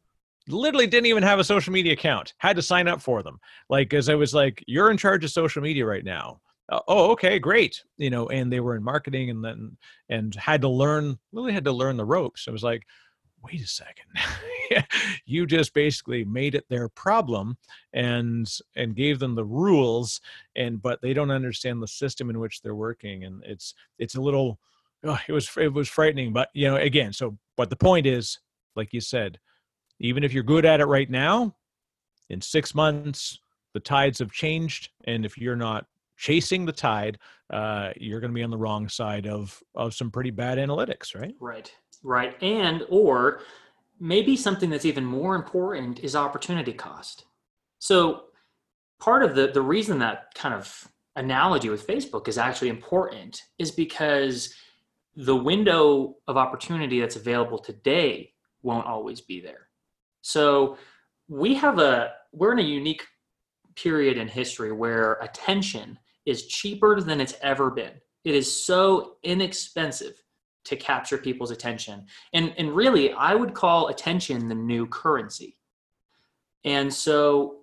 [0.49, 3.37] literally didn't even have a social media account had to sign up for them
[3.69, 6.39] like as i was like you're in charge of social media right now
[6.71, 9.75] uh, oh okay great you know and they were in marketing and then
[10.09, 12.83] and had to learn really had to learn the ropes it was like
[13.47, 14.05] wait a second
[15.25, 17.57] you just basically made it their problem
[17.93, 20.21] and and gave them the rules
[20.55, 24.21] and but they don't understand the system in which they're working and it's it's a
[24.21, 24.59] little
[25.03, 28.39] oh, it was it was frightening but you know again so but the point is
[28.75, 29.39] like you said
[29.99, 31.55] even if you're good at it right now
[32.29, 33.39] in 6 months
[33.73, 35.85] the tides have changed and if you're not
[36.17, 37.17] chasing the tide
[37.51, 41.15] uh, you're going to be on the wrong side of of some pretty bad analytics
[41.15, 41.71] right Right.
[42.03, 42.41] Right.
[42.41, 43.41] And or
[43.99, 47.25] maybe something that's even more important is opportunity cost.
[47.79, 48.25] So
[48.99, 53.71] part of the the reason that kind of analogy with Facebook is actually important is
[53.71, 54.53] because
[55.15, 58.31] the window of opportunity that's available today
[58.61, 59.67] won't always be there.
[60.21, 60.77] So
[61.27, 63.05] we have a we're in a unique
[63.75, 67.93] period in history where attention is cheaper than it's ever been.
[68.23, 70.21] It is so inexpensive
[70.67, 72.05] to capture people's attention.
[72.33, 75.55] And and really I would call attention the new currency.
[76.63, 77.59] And so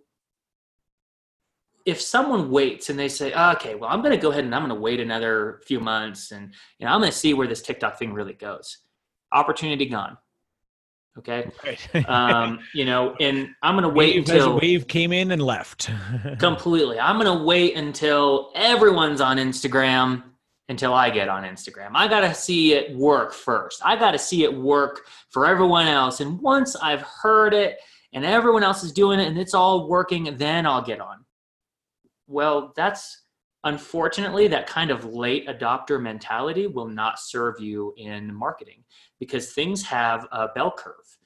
[1.84, 4.54] if someone waits and they say, oh, okay, well, I'm going to go ahead and
[4.54, 7.46] I'm going to wait another few months and you know, I'm going to see where
[7.46, 8.78] this TikTok thing really goes.
[9.32, 10.16] Opportunity gone.
[11.18, 11.50] Okay.
[11.62, 12.08] Right.
[12.08, 15.90] um, you know, and I'm going to wait wave until wave came in and left.
[16.38, 16.98] completely.
[16.98, 20.22] I'm going to wait until everyone's on Instagram
[20.68, 21.90] until I get on Instagram.
[21.94, 23.82] I got to see it work first.
[23.84, 26.20] I got to see it work for everyone else.
[26.20, 27.78] And once I've heard it
[28.12, 31.24] and everyone else is doing it and it's all working, then I'll get on
[32.26, 33.22] well, that's
[33.64, 38.84] unfortunately that kind of late adopter mentality will not serve you in marketing
[39.18, 41.18] because things have a bell curve.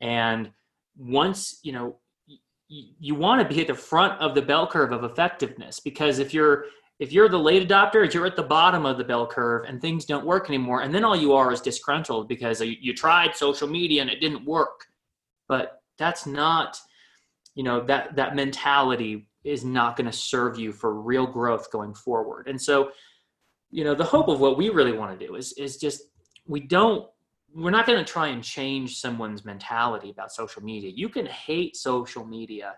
[0.00, 0.50] And
[0.96, 1.96] once, you know,
[2.68, 6.34] you want to be at the front of the bell curve of effectiveness because if
[6.34, 6.64] you're
[6.98, 10.04] if you're the late adopter you're at the bottom of the bell curve and things
[10.04, 14.00] don't work anymore and then all you are is disgruntled because you tried social media
[14.00, 14.86] and it didn't work
[15.48, 16.78] but that's not
[17.54, 21.94] you know that that mentality is not going to serve you for real growth going
[21.94, 22.48] forward.
[22.48, 22.90] And so,
[23.70, 26.02] you know, the hope of what we really want to do is is just
[26.46, 27.08] we don't
[27.54, 30.90] we're not going to try and change someone's mentality about social media.
[30.94, 32.74] You can hate social media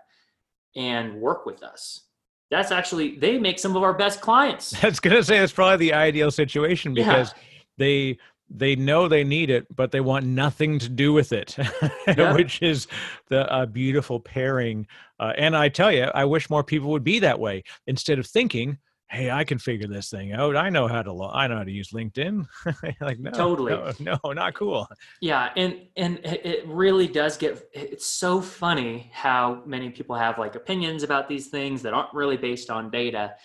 [0.75, 2.05] and work with us.
[2.49, 4.71] That's actually they make some of our best clients.
[4.81, 7.43] That's to say it's probably the ideal situation because yeah.
[7.77, 8.17] they
[8.49, 11.55] they know they need it, but they want nothing to do with it,
[12.07, 12.33] yeah.
[12.33, 12.87] which is
[13.27, 14.87] the uh, beautiful pairing.
[15.19, 18.25] Uh, and I tell you, I wish more people would be that way instead of
[18.25, 18.79] thinking,
[19.09, 20.55] "Hey, I can figure this thing out.
[20.55, 21.11] I know how to.
[21.11, 22.47] Lo- I know how to use LinkedIn."
[23.01, 24.87] like, no, totally, no, no, not cool.
[25.21, 27.63] Yeah, and and it really does get.
[27.73, 32.37] It's so funny how many people have like opinions about these things that aren't really
[32.37, 33.35] based on data.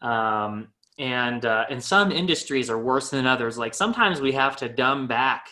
[0.00, 4.68] Um, and uh, and some industries are worse than others like sometimes we have to
[4.68, 5.48] dumb back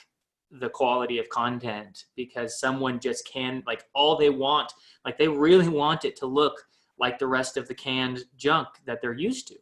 [0.51, 4.73] the quality of content because someone just can like all they want
[5.05, 6.55] like they really want it to look
[7.00, 9.56] like the rest of the canned junk that they're used to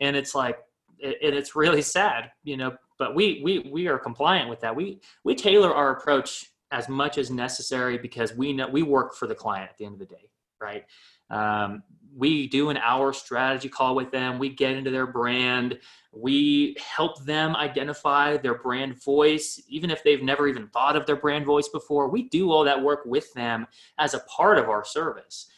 [0.00, 0.58] and it's like
[1.02, 5.00] and it's really sad you know but we we we are compliant with that we
[5.24, 9.34] we tailor our approach as much as necessary because we know we work for the
[9.34, 10.28] client at the end of the day
[10.60, 10.84] right
[11.30, 11.82] um,
[12.16, 14.38] we do an hour strategy call with them.
[14.38, 15.78] We get into their brand.
[16.12, 21.16] We help them identify their brand voice, even if they've never even thought of their
[21.16, 22.08] brand voice before.
[22.08, 23.66] We do all that work with them
[23.98, 25.48] as a part of our service.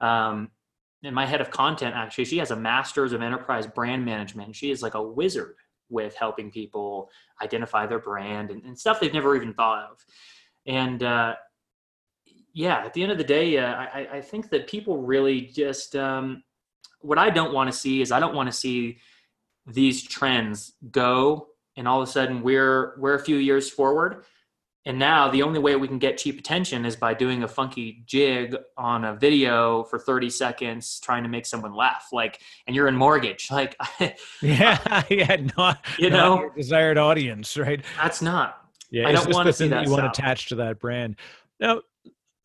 [0.00, 0.50] Um,
[1.06, 4.54] and my head of content, actually, she has a master's of enterprise brand management.
[4.54, 5.54] She is like a wizard
[5.88, 7.08] with helping people
[7.42, 10.04] identify their brand and, and stuff they've never even thought of.
[10.66, 11.36] And uh,
[12.52, 15.94] yeah, at the end of the day, uh, I, I think that people really just
[15.94, 16.42] um,
[17.00, 18.98] what I don't want to see is I don't want to see
[19.66, 24.24] these trends go and all of a sudden we're we're a few years forward
[24.86, 28.04] and now the only way we can get cheap attention is by doing a funky
[28.06, 32.08] jig on a video for 30 seconds trying to make someone laugh.
[32.12, 33.48] Like and you're in mortgage.
[33.56, 33.76] Like
[34.42, 36.40] yeah yeah not you know?
[36.40, 37.82] your desired audience right?
[37.96, 38.62] That's not.
[38.90, 41.16] Yeah i don't want to see that you want attached to that brand.
[41.58, 41.80] Now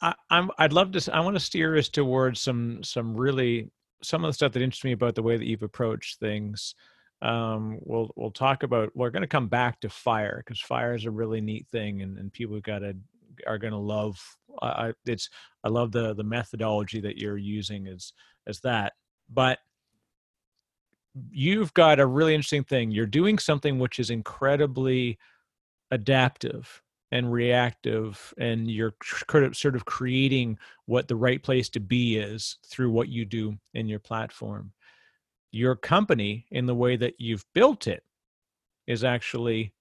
[0.01, 1.13] I, am I'd love to.
[1.13, 3.69] I want to steer us towards some some really
[4.01, 6.75] some of the stuff that interests me about the way that you've approached things.
[7.22, 8.96] Um, we'll we'll talk about.
[8.96, 12.18] We're going to come back to fire because fire is a really neat thing, and,
[12.18, 12.96] and people got to
[13.48, 14.20] are going to love.
[14.62, 15.30] I, it's
[15.64, 18.14] I love the the methodology that you're using as
[18.48, 18.94] as that,
[19.30, 19.60] but
[21.32, 22.92] you've got a really interesting thing.
[22.92, 25.20] You're doing something which is incredibly
[25.92, 26.82] adaptive
[27.12, 28.96] and reactive and you're
[29.54, 33.88] sort of creating what the right place to be is through what you do in
[33.88, 34.72] your platform
[35.52, 38.04] your company in the way that you've built it
[38.88, 39.74] is actually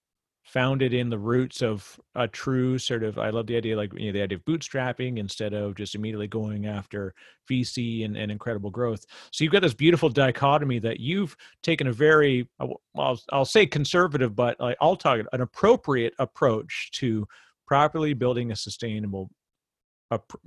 [0.45, 4.07] founded in the roots of a true sort of i love the idea like you
[4.07, 7.15] know the idea of bootstrapping instead of just immediately going after
[7.49, 9.05] vc and, and incredible growth.
[9.33, 13.67] So you've got this beautiful dichotomy that you've taken a very uh, i'll, I'll say
[13.67, 17.29] conservative but i'll talk an appropriate approach to
[17.67, 19.31] properly building a sustainable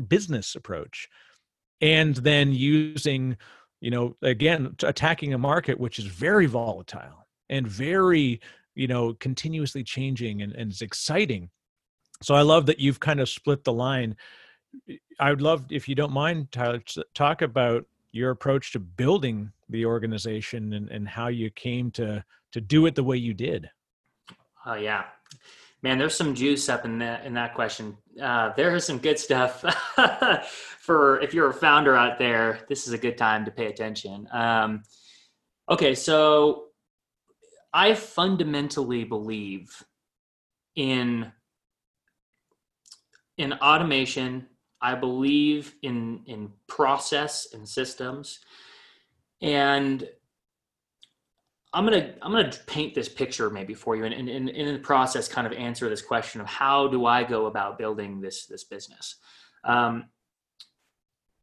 [0.08, 1.08] business approach
[1.80, 3.38] and then using
[3.84, 8.40] you know again attacking a market which is very volatile and very
[8.76, 11.50] you know continuously changing and, and it's exciting.
[12.22, 14.16] So i love that you've kind of split the line.
[15.20, 16.82] I would love if you don't mind tyler
[17.14, 22.62] talk about your approach to building the organization and, and how you came to to
[22.62, 23.70] do it the way you did.
[24.66, 25.04] Oh yeah,
[25.84, 25.98] man.
[25.98, 27.96] There's some juice up in that in that question.
[28.20, 29.62] Uh, there is some good stuff
[30.80, 32.62] for if you're a founder out there.
[32.70, 34.28] This is a good time to pay attention.
[34.32, 34.84] Um,
[35.70, 36.66] okay, so
[37.74, 39.84] I fundamentally believe
[40.76, 41.32] in
[43.38, 44.48] in automation.
[44.82, 48.40] I believe in in process and systems,
[49.42, 50.08] and
[51.74, 54.80] I'm gonna I'm gonna paint this picture maybe for you, and, and, and in the
[54.80, 58.64] process, kind of answer this question of how do I go about building this this
[58.64, 59.16] business.
[59.64, 60.06] Um,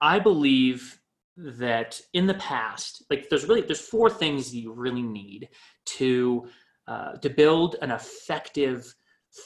[0.00, 1.00] I believe
[1.36, 5.48] that in the past, like there's really there's four things you really need
[5.86, 6.46] to
[6.86, 8.94] uh, to build an effective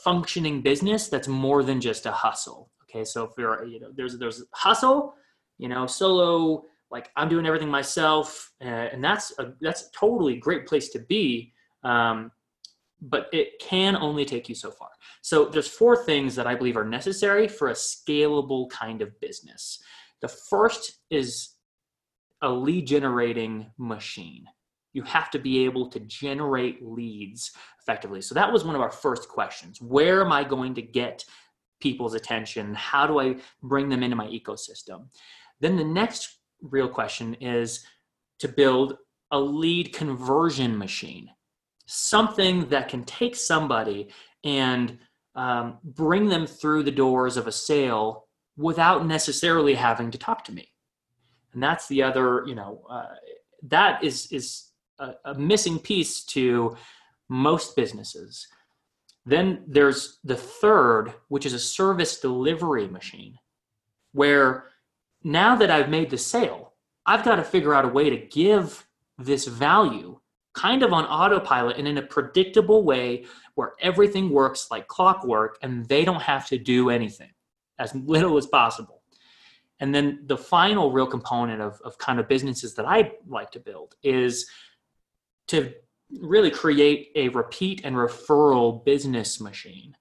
[0.02, 2.70] functioning business that's more than just a hustle.
[2.82, 5.14] Okay, so if you're you know there's there's hustle,
[5.56, 10.36] you know solo like I'm doing everything myself, uh, and that's a that's a totally
[10.36, 11.52] great place to be.
[11.82, 12.30] Um,
[13.00, 14.88] but it can only take you so far.
[15.20, 19.82] So there's four things that I believe are necessary for a scalable kind of business.
[20.22, 21.50] The first is
[22.40, 24.46] a lead generating machine.
[24.92, 28.22] You have to be able to generate leads effectively.
[28.22, 29.82] So that was one of our first questions.
[29.82, 31.24] Where am I going to get
[31.80, 32.74] people's attention?
[32.74, 35.08] How do I bring them into my ecosystem?
[35.60, 36.38] Then the next
[36.70, 37.84] real question is
[38.40, 38.98] to build
[39.30, 41.30] a lead conversion machine,
[41.86, 44.08] something that can take somebody
[44.42, 44.98] and
[45.34, 50.52] um, bring them through the doors of a sale without necessarily having to talk to
[50.52, 50.68] me.
[51.52, 53.14] And that's the other, you know, uh,
[53.62, 56.76] that is is a, a missing piece to
[57.28, 58.46] most businesses.
[59.26, 63.38] Then there's the third, which is a service delivery machine,
[64.12, 64.70] where
[65.24, 66.74] now that I've made the sale,
[67.06, 68.86] I've got to figure out a way to give
[69.18, 70.20] this value
[70.54, 75.86] kind of on autopilot and in a predictable way where everything works like clockwork and
[75.88, 77.30] they don't have to do anything
[77.78, 79.02] as little as possible.
[79.80, 83.60] And then the final real component of, of kind of businesses that I like to
[83.60, 84.48] build is
[85.48, 85.72] to
[86.20, 89.96] really create a repeat and referral business machine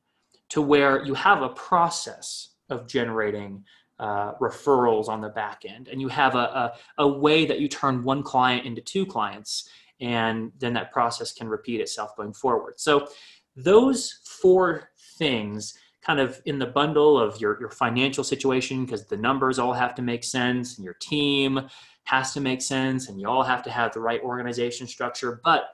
[0.50, 3.64] to where you have a process of generating
[4.00, 5.88] uh, referrals on the back end.
[5.88, 9.70] And you have a, a, a, way that you turn one client into two clients
[10.02, 12.80] and then that process can repeat itself going forward.
[12.80, 13.08] So
[13.56, 19.16] those four things kind of in the bundle of your, your financial situation because the
[19.16, 21.62] numbers all have to make sense and your team
[22.06, 25.40] has to make sense and you all have to have the right organization structure.
[25.44, 25.70] But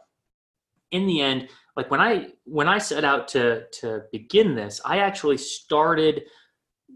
[0.91, 4.97] in the end like when i when i set out to to begin this i
[4.97, 6.23] actually started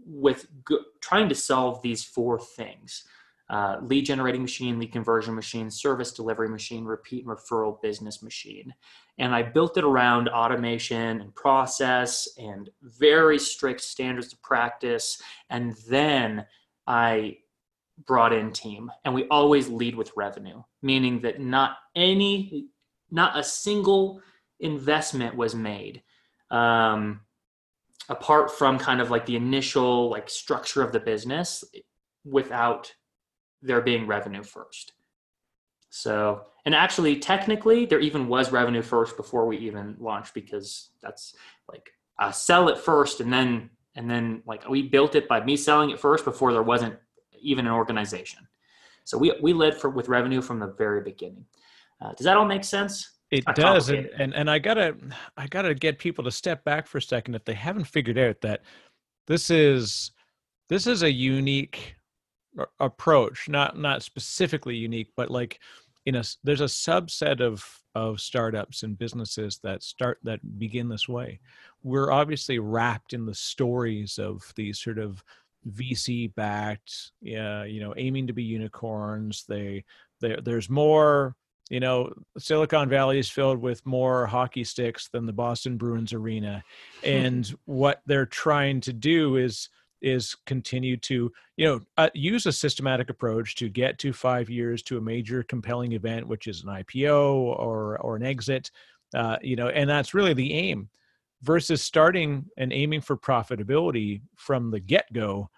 [0.06, 3.04] with go- trying to solve these four things
[3.50, 8.72] uh, lead generating machine, lead conversion machine, service delivery machine, repeat and referral business machine.
[9.18, 15.20] And I built it around automation and process and very strict standards of practice.
[15.50, 16.46] And then
[16.86, 17.38] I
[18.06, 18.90] brought in team.
[19.04, 22.68] And we always lead with revenue, meaning that not any,
[23.10, 24.22] not a single
[24.60, 26.02] investment was made.
[26.50, 27.20] Um,
[28.08, 31.64] apart from kind of like the initial like structure of the business
[32.24, 32.92] without
[33.62, 34.92] there being revenue first.
[35.90, 41.34] So and actually technically there even was revenue first before we even launched because that's
[41.68, 45.56] like uh, sell it first and then and then like we built it by me
[45.56, 46.96] selling it first before there wasn't
[47.40, 48.46] even an organization.
[49.04, 51.44] So we we led for with revenue from the very beginning.
[52.00, 54.96] Uh, does that all make sense it does, and, and and I gotta
[55.36, 58.40] I gotta get people to step back for a second if they haven't figured out
[58.42, 58.62] that
[59.26, 60.12] this is
[60.68, 61.96] this is a unique
[62.80, 65.60] approach, not not specifically unique, but like
[66.06, 67.64] in a there's a subset of
[67.94, 71.40] of startups and businesses that start that begin this way.
[71.82, 75.22] We're obviously wrapped in the stories of these sort of
[75.68, 79.44] VC backed, yeah, uh, you know, aiming to be unicorns.
[79.48, 79.84] They,
[80.20, 81.36] they there's more
[81.70, 86.62] you know, Silicon Valley is filled with more hockey sticks than the Boston Bruins arena.
[87.02, 89.68] And what they're trying to do is
[90.02, 94.82] is continue to you know uh, use a systematic approach to get to five years
[94.82, 98.70] to a major compelling event which is an ipo or or an exit
[99.14, 100.90] uh, you know and that's really the aim
[101.40, 105.48] versus starting and aiming for profitability from the get-go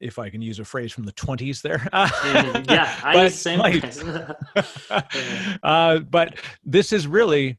[0.00, 1.78] if I can use a phrase from the 20s there.
[1.78, 3.58] Mm, yeah, I but, same.
[3.58, 3.84] Like,
[5.62, 7.58] uh, but this is really,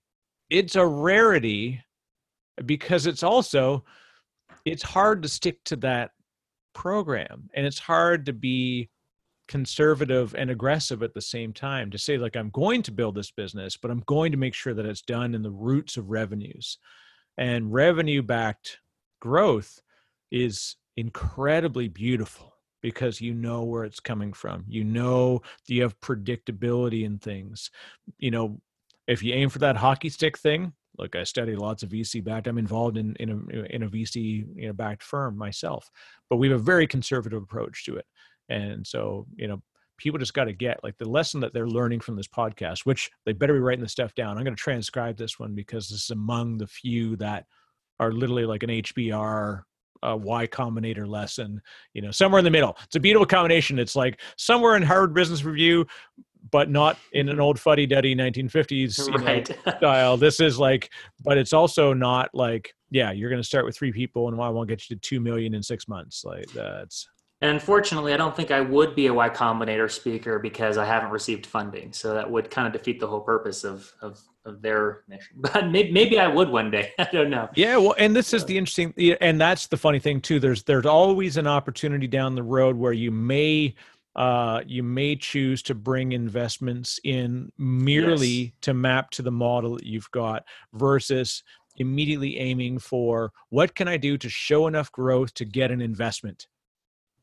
[0.50, 1.82] it's a rarity
[2.66, 3.86] because it's also,
[4.66, 6.12] it's hard to stick to that
[6.74, 8.90] program and it's hard to be
[9.48, 13.32] conservative and aggressive at the same time to say like i'm going to build this
[13.32, 16.78] business but i'm going to make sure that it's done in the roots of revenues
[17.38, 18.78] and revenue backed
[19.22, 19.80] growth
[20.32, 24.66] is incredibly beautiful because you know where it's coming from.
[24.68, 27.72] You know you have predictability in things.
[28.18, 28.62] You know
[29.08, 32.48] if you aim for that hockey stick thing look i study lots of vc backed
[32.48, 35.92] i'm involved in in a, in a vc you know backed firm myself
[36.30, 38.06] but we have a very conservative approach to it.
[38.50, 39.62] And so, you know,
[39.98, 43.10] people just got to get like the lesson that they're learning from this podcast, which
[43.26, 44.38] they better be writing the stuff down.
[44.38, 47.46] I'm going to transcribe this one because this is among the few that
[48.00, 49.64] are literally like an HBR
[50.04, 51.62] uh, Y Combinator lesson,
[51.94, 52.78] you know, somewhere in the middle.
[52.84, 53.80] It's a beautiful combination.
[53.80, 55.86] It's like somewhere in Harvard Business Review,
[56.52, 59.50] but not in an old fuddy duddy 1950s right.
[59.66, 60.18] know, style.
[60.18, 60.90] This is like,
[61.24, 64.50] but it's also not like, yeah, you're going to start with three people and I
[64.50, 66.24] won't get you to 2 million in six months.
[66.24, 67.08] Like that's,
[67.42, 71.12] and unfortunately, I don't think I would be a Y Combinator speaker because I haven't
[71.12, 71.94] received funding.
[71.94, 75.36] So that would kind of defeat the whole purpose of, of, of their mission.
[75.36, 76.94] But maybe, maybe I would one day.
[77.00, 77.50] I don't know.
[77.56, 80.40] Yeah, well, and this is the interesting, and that's the funny thing too.
[80.40, 83.76] There's there's always an opportunity down the road where you may
[84.16, 88.52] uh, you may choose to bring investments in merely yes.
[88.62, 90.44] to map to the model that you've got
[90.74, 91.44] versus
[91.78, 96.48] immediately aiming for what can I do to show enough growth to get an investment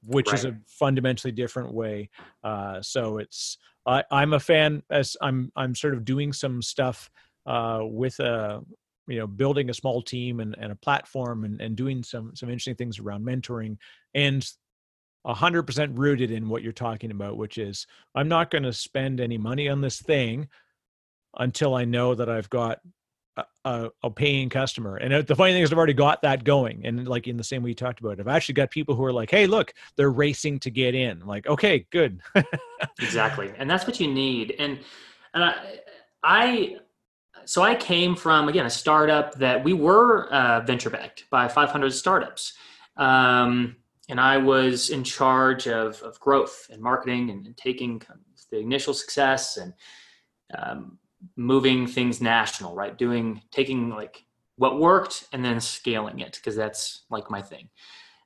[0.07, 0.39] which right.
[0.39, 2.11] is a fundamentally different way.
[2.43, 7.11] Uh, so it's I, I'm a fan as I'm I'm sort of doing some stuff
[7.47, 8.63] uh, with a
[9.07, 12.49] you know building a small team and, and a platform and, and doing some some
[12.49, 13.77] interesting things around mentoring
[14.15, 14.49] and
[15.27, 19.39] 100% rooted in what you're talking about which is i'm not going to spend any
[19.39, 20.49] money on this thing
[21.39, 22.79] until i know that i've got
[23.65, 24.97] a, a, paying customer.
[24.97, 26.85] And the funny thing is, I've already got that going.
[26.85, 29.13] And like in the same way you talked about, I've actually got people who are
[29.13, 32.21] like, "Hey, look, they're racing to get in." I'm like, okay, good.
[33.01, 34.55] exactly, and that's what you need.
[34.59, 34.79] And
[35.35, 35.81] and I,
[36.23, 36.77] I,
[37.45, 41.93] so I came from again a startup that we were uh, venture backed by 500
[41.93, 42.55] startups.
[42.97, 43.77] Um,
[44.09, 48.03] and I was in charge of, of growth and marketing and, and taking
[48.51, 49.73] the initial success and
[50.57, 50.99] um,
[51.37, 52.97] moving things national, right?
[52.97, 54.25] Doing taking like
[54.57, 57.69] what worked and then scaling it because that's like my thing.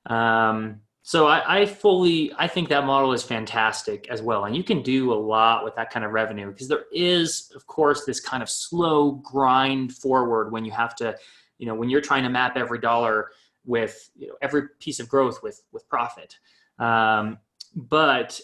[0.06, 4.62] Um, so I, I, fully I think that model is fantastic as well, and you
[4.62, 8.20] can do a lot with that kind of revenue because there is, of course, this
[8.20, 11.16] kind of slow grind forward when you have to,
[11.56, 13.30] you know, when you're trying to map every dollar
[13.64, 16.36] with you know, every piece of growth with with profit.
[16.78, 17.38] Um,
[17.74, 18.38] but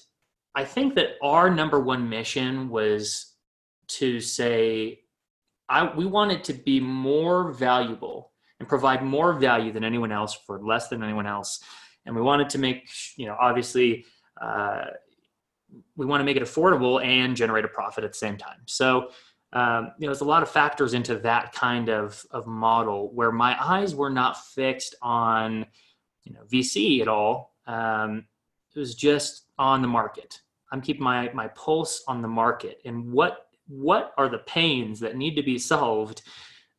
[0.54, 3.33] I think that our number one mission was
[3.88, 5.00] to say,
[5.68, 10.36] I, we want it to be more valuable and provide more value than anyone else
[10.46, 11.60] for less than anyone else.
[12.06, 14.04] And we wanted to make, you know, obviously,
[14.40, 14.84] uh,
[15.96, 18.60] we want to make it affordable and generate a profit at the same time.
[18.66, 19.10] So,
[19.52, 23.32] um, you know, there's a lot of factors into that kind of, of model where
[23.32, 25.66] my eyes were not fixed on,
[26.24, 27.54] you know, VC at all.
[27.66, 28.26] Um,
[28.74, 30.40] it was just on the market.
[30.72, 35.16] I'm keeping my, my pulse on the market and what what are the pains that
[35.16, 36.22] need to be solved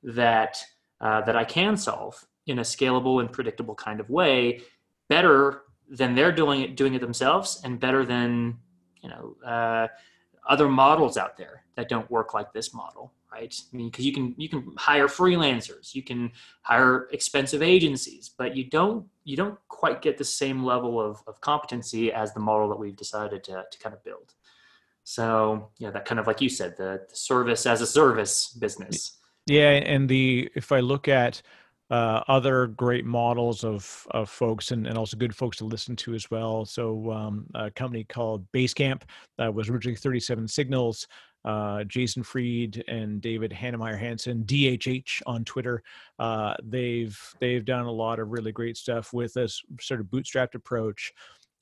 [0.03, 0.63] that
[1.01, 4.61] uh, that I can solve in a scalable and predictable kind of way,
[5.09, 8.57] better than they're doing it doing it themselves, and better than
[9.01, 9.87] you know uh,
[10.47, 13.53] other models out there that don't work like this model, right?
[13.73, 16.31] I mean, because you can you can hire freelancers, you can
[16.61, 21.41] hire expensive agencies, but you don't you don't quite get the same level of, of
[21.41, 24.33] competency as the model that we've decided to, to kind of build.
[25.05, 29.19] So yeah, that kind of like you said, the, the service as a service business.
[29.45, 31.41] Yeah, and the if I look at
[31.91, 36.15] uh, other great models of of folks and, and also good folks to listen to
[36.15, 36.65] as well.
[36.65, 39.03] So um, a company called Basecamp
[39.37, 41.07] that was originally 37 Signals.
[41.45, 45.83] Uh, Jason Fried and David Heinemeier Hansson, DHH on Twitter.
[46.17, 50.55] Uh, they've they've done a lot of really great stuff with this sort of bootstrapped
[50.55, 51.13] approach,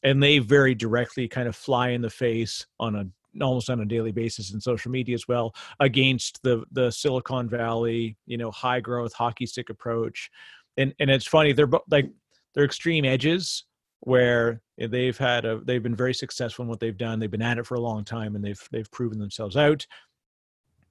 [0.04, 3.06] and they very directly kind of fly in the face on a
[3.42, 8.18] almost on a daily basis in social media as well against the the Silicon Valley,
[8.26, 10.30] you know, high growth hockey stick approach.
[10.78, 12.10] And and it's funny they're like
[12.54, 13.66] they're extreme edges
[14.02, 17.20] where they've had a they've been very successful in what they've done.
[17.20, 19.86] They've been at it for a long time and they've they've proven themselves out.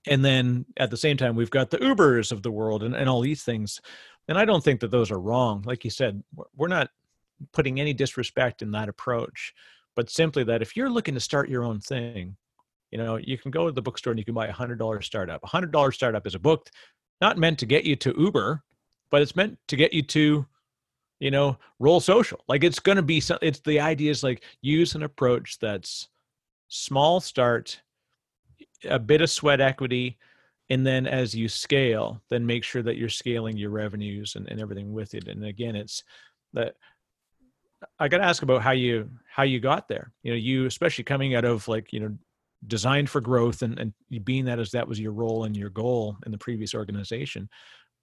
[0.07, 3.09] And then at the same time, we've got the Ubers of the world and, and
[3.09, 3.81] all these things.
[4.27, 5.63] And I don't think that those are wrong.
[5.65, 6.23] Like you said,
[6.57, 6.91] we're not
[7.53, 9.55] putting any disrespect in that approach
[9.97, 12.37] but simply that if you're looking to start your own thing,
[12.91, 15.01] you know, you can go to the bookstore and you can buy a hundred dollar
[15.01, 15.43] startup.
[15.43, 16.69] A hundred dollar startup is a book
[17.21, 18.63] not meant to get you to Uber,
[19.11, 20.47] but it's meant to get you to,
[21.21, 22.41] you know, roll social.
[22.49, 26.09] Like it's going to be, some, it's the idea is like use an approach that's
[26.69, 27.81] small start,
[28.85, 30.19] a bit of sweat equity,
[30.71, 34.61] and then as you scale, then make sure that you're scaling your revenues and, and
[34.61, 35.29] everything with it.
[35.29, 36.03] And again, it's
[36.55, 36.77] that
[37.99, 40.13] I got to ask about how you how you got there.
[40.23, 42.17] You know, you especially coming out of like you know
[42.67, 43.93] designed for growth and and
[44.25, 47.49] being that as that was your role and your goal in the previous organization.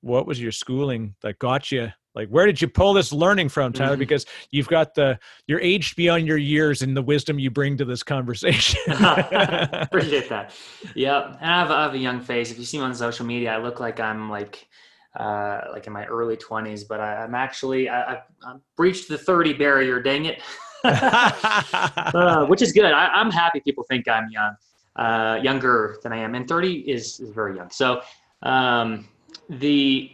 [0.01, 3.71] What was your schooling that got you like where did you pull this learning from
[3.71, 3.99] tyler mm-hmm.
[3.99, 5.17] because you've got the
[5.47, 10.51] you're aged beyond your years and the wisdom you bring to this conversation appreciate that
[10.95, 13.25] yeah and I have, I have, a young face if you see me on social
[13.25, 14.67] media i look like i'm like
[15.15, 19.17] uh, like in my early 20s but I, am actually I, I, I, breached the
[19.17, 20.41] 30 barrier dang it
[20.83, 24.55] uh, which is good I, am happy people think i'm young
[24.95, 28.01] uh, younger than i am and 30 is, is very young so
[28.43, 29.07] um,
[29.49, 30.11] the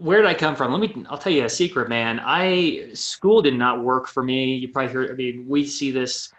[0.00, 0.72] where did I come from?
[0.72, 2.20] Let me, I'll tell you a secret, man.
[2.24, 4.54] I, school did not work for me.
[4.54, 6.32] You probably hear, I mean, we see this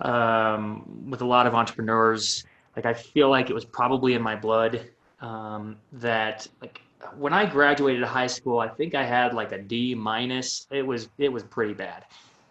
[0.00, 2.44] um, with a lot of entrepreneurs.
[2.74, 4.88] Like, I feel like it was probably in my blood
[5.20, 6.80] um, that, like,
[7.16, 10.66] when I graduated high school, I think I had like a D minus.
[10.70, 12.04] It was, it was pretty bad.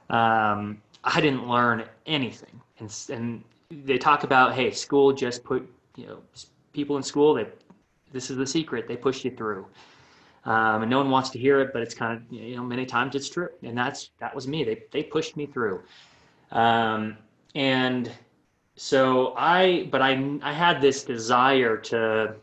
[0.10, 2.62] Um, I didn't learn anything.
[2.80, 6.20] And, and they talk about, hey, school just put, you know,
[6.74, 7.48] people in school, they,
[8.12, 8.88] this is the secret.
[8.88, 9.66] They push you through
[10.46, 12.86] um, and no one wants to hear it, but it's kind of you know many
[12.86, 14.64] times it's true, and that's that was me.
[14.64, 15.82] They they pushed me through,
[16.52, 17.18] um,
[17.54, 18.12] and
[18.76, 22.36] so I but I I had this desire to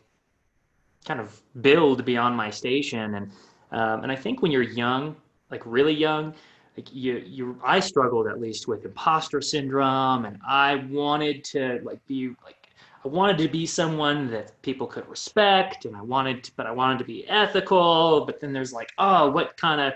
[1.09, 3.30] kind of build beyond my station, and
[3.72, 5.16] um, and I think when you're young,
[5.50, 6.34] like really young,
[6.76, 12.06] like you you I struggled at least with imposter syndrome, and I wanted to like
[12.06, 12.59] be like
[13.04, 16.72] I wanted to be someone that people could respect and I wanted to, but I
[16.72, 18.24] wanted to be ethical.
[18.26, 19.92] But then there's like, oh, what kind of,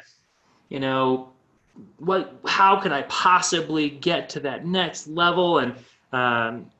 [0.68, 1.30] you know,
[1.98, 5.58] what, how could I possibly get to that next level?
[5.58, 5.74] And
[6.12, 6.70] um,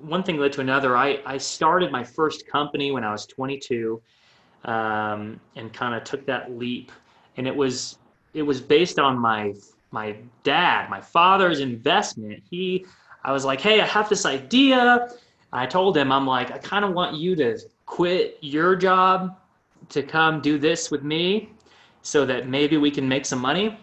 [0.00, 0.96] one thing led to another.
[0.96, 4.00] I, I started my first company when I was 22
[4.64, 6.92] um, and kind of took that leap.
[7.36, 7.98] And it was,
[8.34, 9.54] it was based on my,
[9.90, 12.42] my dad, my father's investment.
[12.50, 12.84] He,
[13.24, 15.08] I was like, hey, I have this idea
[15.52, 19.38] I told him, I'm like, I kind of want you to quit your job
[19.88, 21.50] to come do this with me
[22.02, 23.78] so that maybe we can make some money.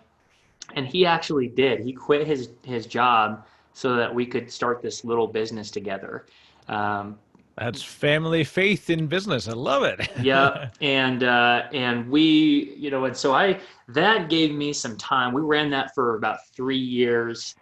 [0.75, 1.79] And he actually did.
[1.79, 3.45] He quit his, his job
[3.75, 6.25] so that we could start this little business together.
[6.69, 7.19] Um,
[7.57, 9.47] that's family faith in business.
[9.47, 10.09] I love it.
[10.21, 13.59] yeah, and uh, and we, you know, and so I
[13.89, 15.33] that gave me some time.
[15.33, 17.55] We ran that for about three years,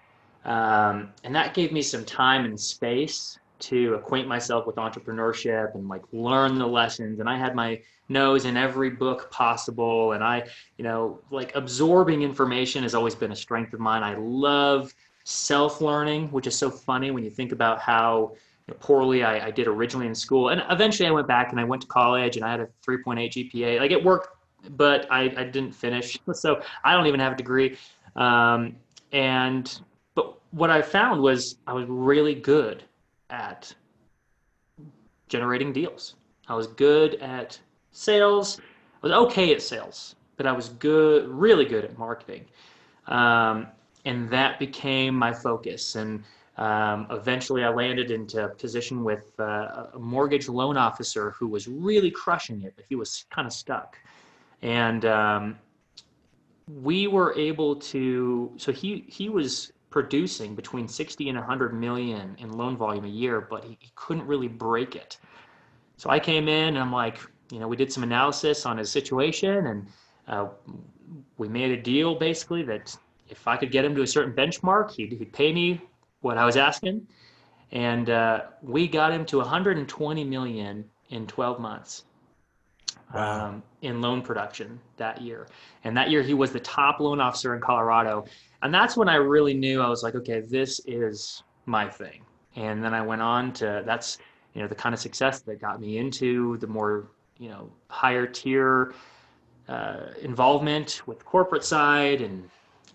[0.45, 5.87] um, and that gave me some time and space to acquaint myself with entrepreneurship and
[5.87, 10.43] like learn the lessons and i had my nose in every book possible and i
[10.77, 14.93] you know like absorbing information has always been a strength of mine i love
[15.23, 18.35] self-learning which is so funny when you think about how
[18.79, 21.81] poorly I, I did originally in school and eventually i went back and i went
[21.81, 24.29] to college and i had a 3.8 gpa like it worked
[24.71, 27.77] but i, I didn't finish so i don't even have a degree
[28.15, 28.75] um,
[29.11, 29.79] and
[30.15, 32.83] but what i found was i was really good
[33.29, 33.73] at
[35.33, 36.13] generating deals.
[36.47, 37.59] I was good at
[37.91, 38.59] sales.
[39.01, 42.45] I was okay at sales, but I was good, really good at marketing.
[43.07, 43.67] Um,
[44.05, 45.95] and that became my focus.
[45.95, 46.23] And
[46.57, 51.67] um, eventually I landed into a position with uh, a mortgage loan officer who was
[51.67, 53.97] really crushing it, but he was kind of stuck.
[54.61, 55.57] And um,
[56.81, 62.51] we were able to, so he, he was producing between 60 and 100 million in
[62.51, 65.17] loan volume a year, but he, he couldn't really break it.
[65.97, 67.19] So I came in and I'm like,
[67.51, 69.87] you know, we did some analysis on his situation and
[70.27, 70.47] uh,
[71.37, 72.95] we made a deal basically that
[73.29, 75.81] if I could get him to a certain benchmark, he'd, he'd pay me
[76.21, 77.07] what I was asking.
[77.71, 82.05] And uh, we got him to 120 million in 12 months
[83.13, 83.47] wow.
[83.47, 85.47] um, in loan production that year.
[85.83, 88.25] And that year he was the top loan officer in Colorado
[88.63, 92.23] and that's when I really knew I was like, okay, this is my thing.
[92.55, 94.17] And then I went on to that's
[94.53, 97.07] you know the kind of success that got me into the more
[97.39, 98.93] you know higher tier
[99.67, 102.49] uh, involvement with corporate side, and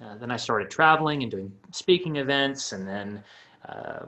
[0.05, 3.23] uh, then I started traveling and doing speaking events, and then
[3.69, 4.07] uh,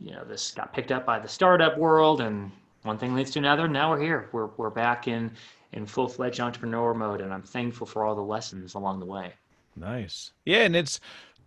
[0.00, 2.50] you know this got picked up by the startup world, and
[2.82, 3.66] one thing leads to another.
[3.66, 4.28] Now we're here.
[4.32, 5.30] We're we're back in
[5.72, 9.32] in full fledged entrepreneur mode, and I'm thankful for all the lessons along the way.
[9.76, 10.32] Nice.
[10.44, 11.00] Yeah, and it's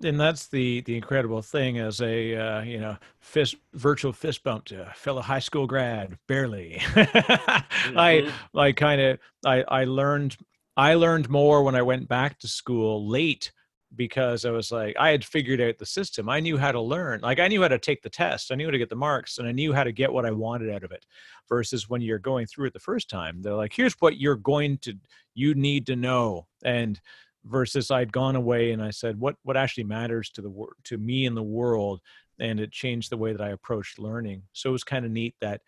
[0.04, 4.66] and that's the the incredible thing as a uh, you know fist virtual fist bump
[4.66, 7.98] to a fellow high school grad barely mm-hmm.
[7.98, 10.38] i like kind of i i learned
[10.76, 13.52] i learned more when i went back to school late
[13.96, 16.28] because I was like, I had figured out the system.
[16.30, 17.22] I knew how to learn.
[17.22, 18.52] Like I knew how to take the test.
[18.52, 20.32] I knew how to get the marks and I knew how to get what I
[20.32, 21.06] wanted out of it.
[21.48, 24.78] Versus when you're going through it the first time, they're like, here's what you're going
[24.80, 24.94] to,
[25.34, 26.48] you need to know.
[26.66, 27.00] And
[27.46, 31.26] versus I'd gone away and I said, what, what actually matters to the to me
[31.26, 32.02] in the world.
[32.40, 34.44] And it changed the way that I approached learning.
[34.52, 35.62] So it was kind of neat that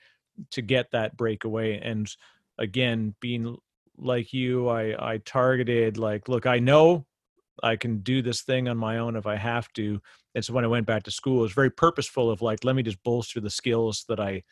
[0.51, 1.79] to get that breakaway.
[1.79, 2.13] And
[2.57, 3.57] again, being
[3.97, 7.05] like you, I, I targeted like, look, I know
[7.63, 10.01] I can do this thing on my own if I have to.
[10.35, 12.75] And so when I went back to school, it was very purposeful of like, let
[12.75, 14.43] me just bolster the skills that I,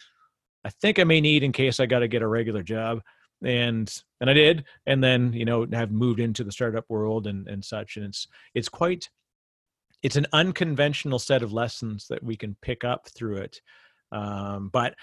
[0.63, 3.01] I think I may need in case I got to get a regular job.
[3.43, 4.65] And, and I did.
[4.85, 7.97] And then, you know, have moved into the startup world and, and such.
[7.97, 9.09] And it's, it's quite,
[10.01, 13.61] it's an unconventional set of lessons that we can pick up through it.
[14.11, 14.95] Um, but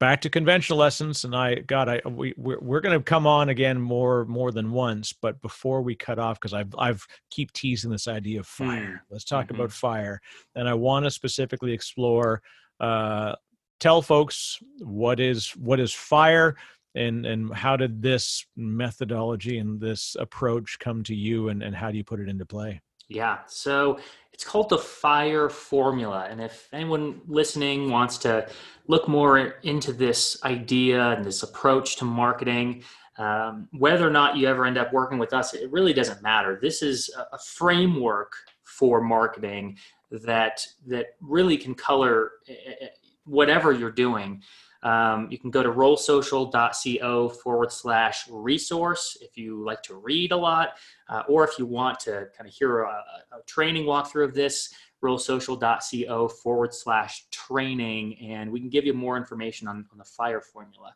[0.00, 3.48] back to conventional lessons and i god i we we're, we're going to come on
[3.48, 7.90] again more more than once but before we cut off because i've i've keep teasing
[7.90, 9.10] this idea of fire mm.
[9.10, 9.56] let's talk mm-hmm.
[9.56, 10.20] about fire
[10.54, 12.40] and i want to specifically explore
[12.80, 13.34] uh
[13.80, 16.56] tell folks what is what is fire
[16.94, 21.90] and and how did this methodology and this approach come to you and and how
[21.90, 23.38] do you put it into play yeah.
[23.46, 23.98] So
[24.32, 26.26] it's called the FIRE formula.
[26.28, 28.48] And if anyone listening wants to
[28.88, 32.82] look more into this idea and this approach to marketing,
[33.16, 36.58] um, whether or not you ever end up working with us, it really doesn't matter.
[36.60, 38.32] This is a framework
[38.64, 39.78] for marketing
[40.10, 42.86] that that really can color eh, eh, eh,
[43.24, 44.42] whatever you're doing.
[44.84, 50.36] Um, you can go to rollsocial.co forward slash resource if you like to read a
[50.36, 50.74] lot,
[51.08, 54.74] uh, or if you want to kind of hear a, a training walkthrough of this,
[55.02, 60.42] rollsocial.co forward slash training, and we can give you more information on, on the FIRE
[60.42, 60.94] formula.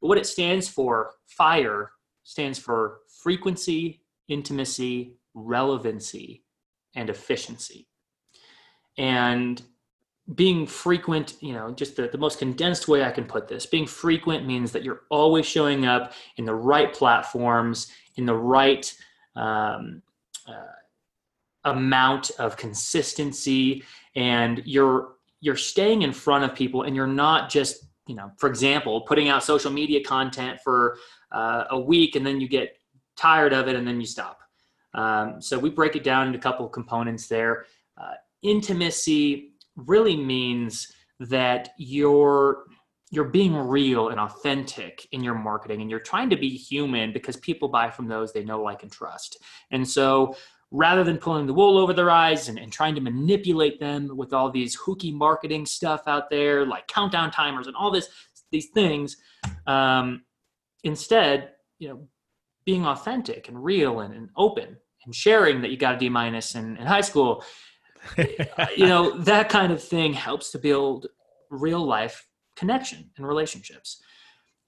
[0.00, 1.90] But what it stands for, FIRE,
[2.22, 6.44] stands for frequency, intimacy, relevancy,
[6.94, 7.88] and efficiency.
[8.96, 9.60] And
[10.34, 13.86] being frequent, you know, just the, the most condensed way I can put this, being
[13.86, 18.90] frequent means that you're always showing up in the right platforms, in the right
[19.36, 20.00] um,
[20.46, 20.72] uh,
[21.64, 23.82] amount of consistency,
[24.16, 28.48] and you're you're staying in front of people, and you're not just, you know, for
[28.48, 30.96] example, putting out social media content for
[31.32, 32.78] uh, a week, and then you get
[33.14, 34.38] tired of it, and then you stop.
[34.94, 37.66] Um, so we break it down into a couple of components there.
[37.98, 42.64] Uh, intimacy really means that you're
[43.10, 47.36] you're being real and authentic in your marketing and you're trying to be human because
[47.36, 49.38] people buy from those they know like and trust.
[49.70, 50.34] And so
[50.74, 54.32] rather than pulling the wool over their eyes and, and trying to manipulate them with
[54.32, 58.08] all these hooky marketing stuff out there like countdown timers and all this
[58.50, 59.16] these things
[59.68, 60.22] um,
[60.82, 62.08] instead you know
[62.64, 66.56] being authentic and real and, and open and sharing that you got a d minus
[66.56, 67.44] in, in high school
[68.76, 71.06] you know, that kind of thing helps to build
[71.50, 72.26] real life
[72.56, 74.02] connection and relationships.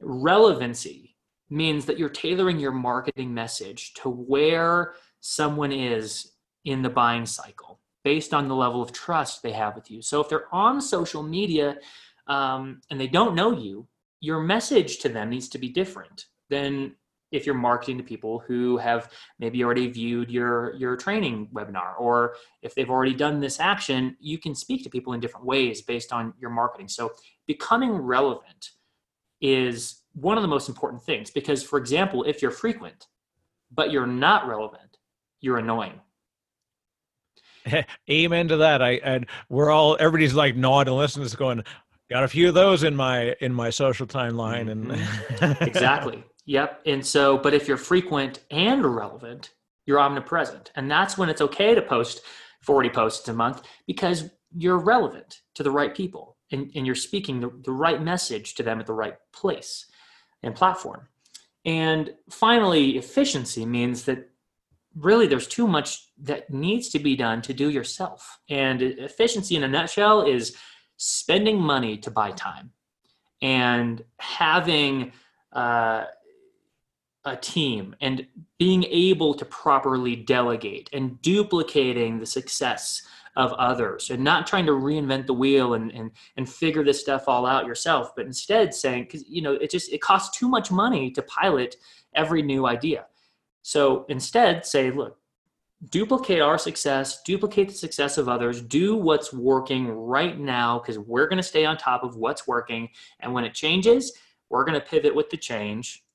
[0.00, 1.16] Relevancy
[1.48, 6.32] means that you're tailoring your marketing message to where someone is
[6.64, 10.02] in the buying cycle based on the level of trust they have with you.
[10.02, 11.76] So if they're on social media
[12.26, 13.86] um, and they don't know you,
[14.20, 16.94] your message to them needs to be different than
[17.32, 22.36] if you're marketing to people who have maybe already viewed your your training webinar or
[22.62, 26.12] if they've already done this action you can speak to people in different ways based
[26.12, 26.88] on your marketing.
[26.88, 27.12] So
[27.46, 28.70] becoming relevant
[29.40, 33.06] is one of the most important things because for example if you're frequent
[33.72, 34.98] but you're not relevant
[35.40, 36.00] you're annoying.
[38.10, 38.80] Amen to that.
[38.80, 41.64] I and we're all everybody's like nodding and listening to going
[42.08, 45.64] got a few of those in my in my social timeline and mm-hmm.
[45.64, 46.82] exactly Yep.
[46.86, 49.50] And so, but if you're frequent and relevant,
[49.84, 50.72] you're omnipresent.
[50.76, 52.22] And that's when it's okay to post
[52.62, 57.40] 40 posts a month because you're relevant to the right people and, and you're speaking
[57.40, 59.86] the, the right message to them at the right place
[60.42, 61.08] and platform.
[61.64, 64.30] And finally, efficiency means that
[64.94, 68.38] really there's too much that needs to be done to do yourself.
[68.48, 70.56] And efficiency in a nutshell is
[70.96, 72.70] spending money to buy time
[73.42, 75.12] and having
[75.52, 76.04] uh,
[77.26, 78.26] a team and
[78.58, 83.02] being able to properly delegate and duplicating the success
[83.36, 87.24] of others and not trying to reinvent the wheel and, and, and figure this stuff
[87.26, 90.70] all out yourself, but instead saying, because, you know, it just, it costs too much
[90.70, 91.76] money to pilot
[92.14, 93.04] every new idea.
[93.60, 95.18] So instead say, look,
[95.90, 101.28] duplicate our success, duplicate the success of others, do what's working right now because we're
[101.28, 102.88] going to stay on top of what's working.
[103.20, 104.12] And when it changes,
[104.48, 106.05] we're going to pivot with the change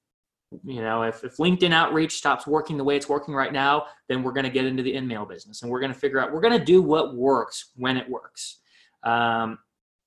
[0.63, 4.21] you know if, if linkedin outreach stops working the way it's working right now then
[4.21, 6.41] we're going to get into the in-mail business and we're going to figure out we're
[6.41, 8.57] going to do what works when it works.
[9.03, 9.57] Um,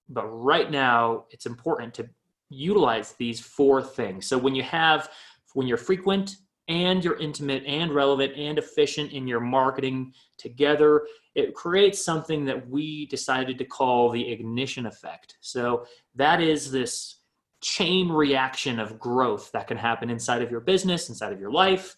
[0.08, 2.08] but right now it's important to
[2.50, 4.26] utilize these four things.
[4.26, 5.08] So when you have
[5.54, 6.36] when you're frequent
[6.68, 12.68] and you're intimate and relevant and efficient in your marketing together it creates something that
[12.68, 15.36] we decided to call the ignition effect.
[15.40, 15.84] So
[16.14, 17.16] that is this
[17.64, 21.96] chain reaction of growth that can happen inside of your business, inside of your life,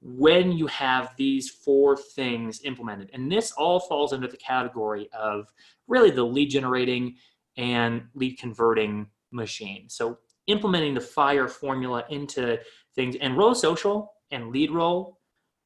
[0.00, 3.10] when you have these four things implemented.
[3.12, 5.52] And this all falls under the category of
[5.88, 7.16] really the lead generating
[7.56, 9.88] and lead converting machine.
[9.88, 12.60] So implementing the fire formula into
[12.94, 15.14] things and Roll Social and LeadRoll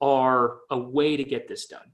[0.00, 1.92] are a way to get this done.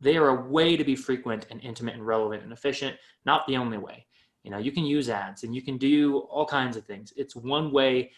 [0.00, 2.96] They are a way to be frequent and intimate and relevant and efficient,
[3.26, 4.06] not the only way
[4.42, 7.12] you know you can use ads and you can do all kinds of things.
[7.16, 8.12] It's one way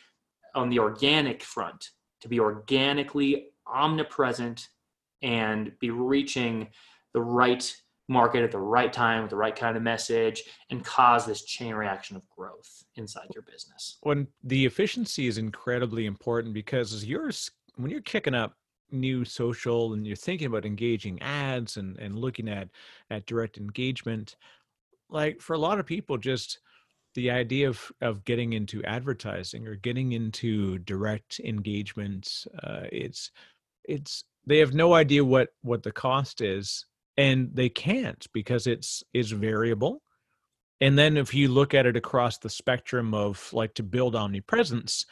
[0.55, 4.69] on the organic front to be organically omnipresent
[5.23, 6.69] and be reaching
[7.13, 7.75] the right
[8.09, 11.75] market at the right time with the right kind of message and cause this chain
[11.75, 13.97] reaction of growth inside your business.
[14.03, 17.31] When the efficiency is incredibly important because you're
[17.77, 18.55] when you're kicking up
[18.91, 22.69] new social and you're thinking about engaging ads and, and looking at
[23.11, 24.37] at direct engagement
[25.15, 26.59] like for a lot of people just
[27.15, 33.31] the idea of of getting into advertising or getting into direct engagement uh, it's
[33.85, 36.85] it's they have no idea what what the cost is
[37.17, 40.03] and they can't because it's is variable.
[40.81, 45.07] And then if you look at it across the spectrum of like to build omnipresence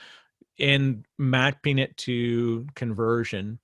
[0.59, 3.59] and mapping it to conversion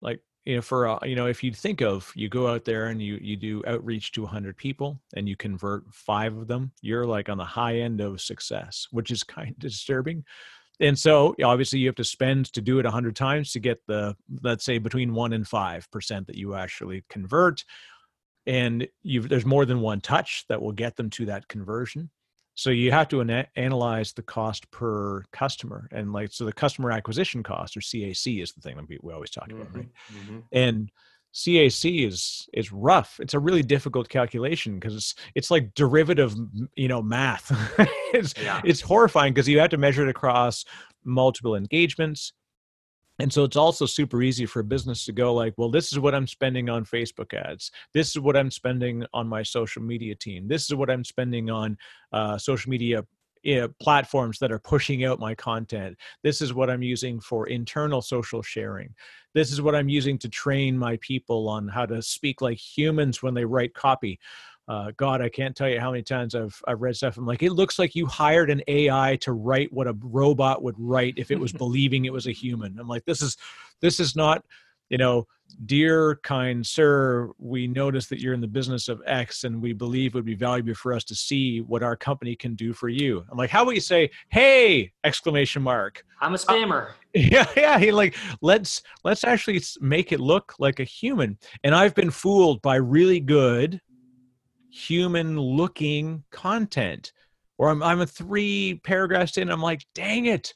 [0.00, 2.86] like you know for uh, you know if you think of you go out there
[2.86, 7.04] and you you do outreach to 100 people and you convert five of them you're
[7.04, 10.24] like on the high end of success which is kind of disturbing.
[10.78, 14.14] And so obviously you have to spend to do it 100 times to get the
[14.42, 17.64] let's say between 1 and 5% that you actually convert.
[18.46, 22.10] And there's more than one touch that will get them to that conversion
[22.56, 26.90] so you have to ana- analyze the cost per customer and like so the customer
[26.90, 30.18] acquisition cost or cac is the thing that we, we always talk about right mm-hmm.
[30.18, 30.38] mm-hmm.
[30.52, 30.90] and
[31.32, 36.34] cac is is rough it's a really difficult calculation because it's it's like derivative
[36.74, 37.52] you know math
[38.12, 38.60] it's Yeah.
[38.64, 40.64] it's horrifying because you have to measure it across
[41.04, 42.32] multiple engagements
[43.18, 45.98] and so it's also super easy for a business to go like well this is
[45.98, 47.70] what i'm spending on facebook ads.
[47.94, 50.48] This is what i'm spending on my social media team.
[50.48, 51.76] This is what i'm spending on
[52.12, 53.02] uh, social media
[53.80, 55.96] platforms that are pushing out my content.
[56.22, 58.94] This is what i'm using for internal social sharing.
[59.34, 63.22] This is what i'm using to train my people on how to speak like humans
[63.22, 64.18] when they write copy
[64.68, 67.16] uh, God, I can't tell you how many times I've I've read stuff.
[67.16, 70.74] I'm like, it looks like you hired an AI to write what a robot would
[70.78, 72.78] write if it was believing it was a human.
[72.78, 73.36] I'm like, this is
[73.80, 74.44] this is not,
[74.88, 75.28] you know,
[75.66, 80.14] dear kind sir, we notice that you're in the business of X, and we believe
[80.14, 83.24] it would be valuable for us to see what our company can do for you.
[83.30, 84.92] I'm like, how about you say, hey!
[85.04, 86.04] Exclamation mark.
[86.20, 87.78] i'm a spammer Yeah, yeah.
[87.78, 91.38] He like let's let's actually make it look like a human.
[91.64, 93.80] And I've been fooled by really good
[94.76, 97.12] human looking content.
[97.58, 99.50] Or I'm I'm a three paragraphs in.
[99.50, 100.52] I'm like, dang it,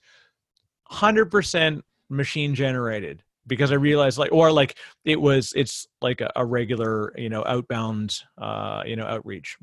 [0.84, 6.30] hundred percent machine generated because I realized like or like it was it's like a,
[6.36, 9.56] a regular you know outbound uh you know outreach,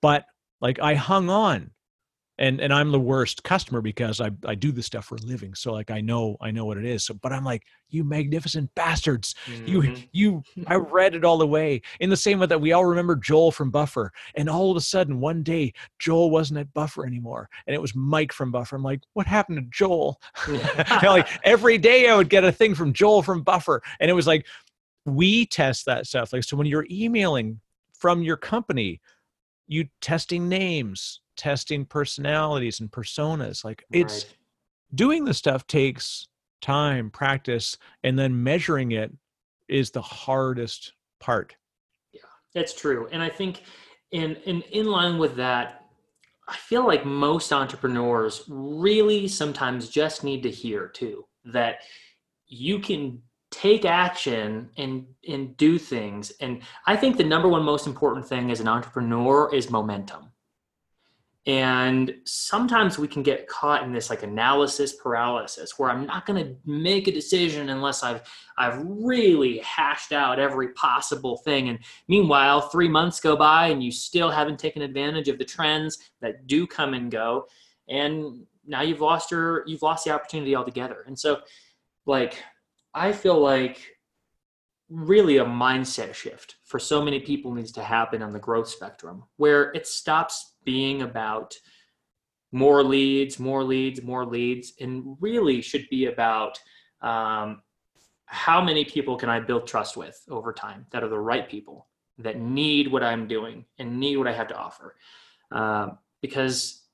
[0.00, 0.24] but
[0.62, 1.70] like I hung on
[2.38, 5.54] and and I'm the worst customer because I I do this stuff for a living.
[5.54, 7.04] So like I know I know what it is.
[7.04, 9.34] So but I'm like, you magnificent bastards.
[9.66, 10.08] You Mhm.
[10.12, 11.80] you I read it all the way.
[12.00, 14.12] In the same way that we all remember Joel from Buffer.
[14.34, 17.48] And all of a sudden one day Joel wasn't at Buffer anymore.
[17.66, 18.76] And it was Mike from Buffer.
[18.76, 20.20] I'm like, what happened to Joel?
[20.48, 20.58] You
[21.02, 23.82] know, like every day I would get a thing from Joel from Buffer.
[24.00, 24.46] And it was like
[25.06, 26.32] we test that stuff.
[26.32, 27.60] Like so when you're emailing
[27.98, 29.00] from your company,
[29.66, 33.64] you testing names, testing personalities and personas.
[33.64, 34.36] Like it's Right.
[34.94, 36.28] doing the stuff takes
[36.60, 39.12] time, practice, and then measuring it
[39.68, 41.56] is the hardest part.
[42.12, 42.20] Yeah,
[42.54, 43.08] that's true.
[43.12, 43.62] And I think
[44.10, 45.84] in in in line with that,
[46.48, 51.80] I feel like most entrepreneurs really sometimes just need to hear too that
[52.46, 56.30] you can take action and and do things.
[56.40, 60.30] And I think the number one most important thing as an entrepreneur is momentum.
[61.46, 66.42] And sometimes we can get caught in this like analysis paralysis where I'm not going
[66.42, 68.22] to make a decision unless I've
[68.56, 71.78] I've really hashed out every possible thing and
[72.08, 76.46] Meanwhile, three months go by and you still haven't taken advantage of the trends that
[76.46, 77.46] do come and go.
[77.88, 81.04] And now you've lost your you've lost the opportunity altogether.
[81.06, 81.40] And so,
[82.06, 82.42] like,
[82.92, 83.96] I feel like
[84.90, 89.24] really a mindset shift for so many people needs to happen on the growth spectrum
[89.36, 91.54] where it stops being about
[92.52, 96.58] more leads, more leads, more leads, and really should be about
[97.00, 97.62] um,
[98.26, 101.88] how many people can I build trust with over time that are the right people
[102.18, 104.96] that need what I'm doing and need what I have to offer.
[105.50, 106.84] Um, because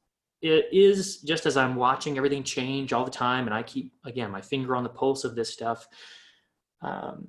[0.43, 4.31] it is just as I'm watching everything change all the time, and I keep, again,
[4.31, 5.87] my finger on the pulse of this stuff.
[6.81, 7.29] Um,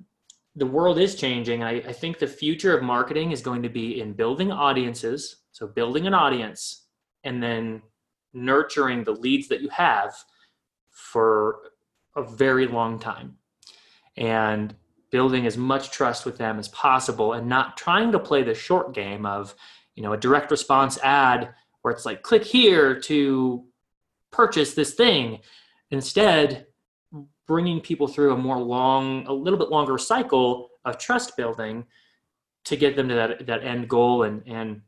[0.56, 1.62] the world is changing.
[1.62, 5.36] I, I think the future of marketing is going to be in building audiences.
[5.52, 6.86] So, building an audience
[7.24, 7.82] and then
[8.32, 10.14] nurturing the leads that you have
[10.90, 11.60] for
[12.16, 13.36] a very long time.
[14.16, 14.74] And
[15.10, 18.94] building as much trust with them as possible and not trying to play the short
[18.94, 19.54] game of
[19.94, 23.64] you know a direct response ad where it's like click here to
[24.30, 25.38] purchase this thing.
[25.90, 26.66] Instead
[27.46, 31.84] bringing people through a more long a little bit longer cycle of trust building
[32.64, 34.80] to get them to that that end goal and and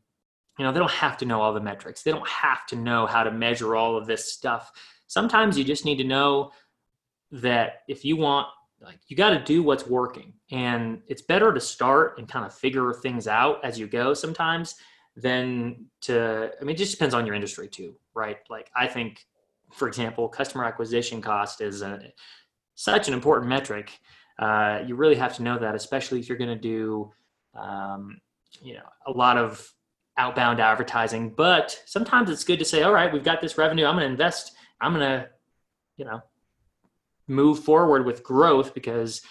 [0.57, 2.03] you know they don't have to know all the metrics.
[2.03, 4.71] They don't have to know how to measure all of this stuff.
[5.07, 6.51] Sometimes you just need to know
[7.31, 8.47] that if you want
[8.81, 10.33] like you got to do what's working.
[10.51, 14.75] And it's better to start and kind of figure things out as you go sometimes
[15.17, 18.37] than to i mean it just depends on your industry too right?
[18.49, 19.25] Like i think
[19.71, 21.99] for example customer acquisition cost is a,
[22.75, 23.97] such an important metric.
[24.37, 27.09] Uh, you really have to know that especially if you're going to do
[27.57, 28.17] um,
[28.61, 29.71] you know a lot of
[30.17, 33.95] outbound advertising but sometimes it's good to say all right we've got this revenue i'm
[33.95, 35.27] going to invest i'm going to
[35.97, 36.21] you know
[37.27, 39.21] move forward with growth because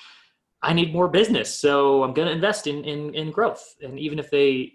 [0.65, 1.55] I need more business.
[1.55, 3.77] So I'm going to invest in, in, in growth.
[3.83, 4.73] And even if they,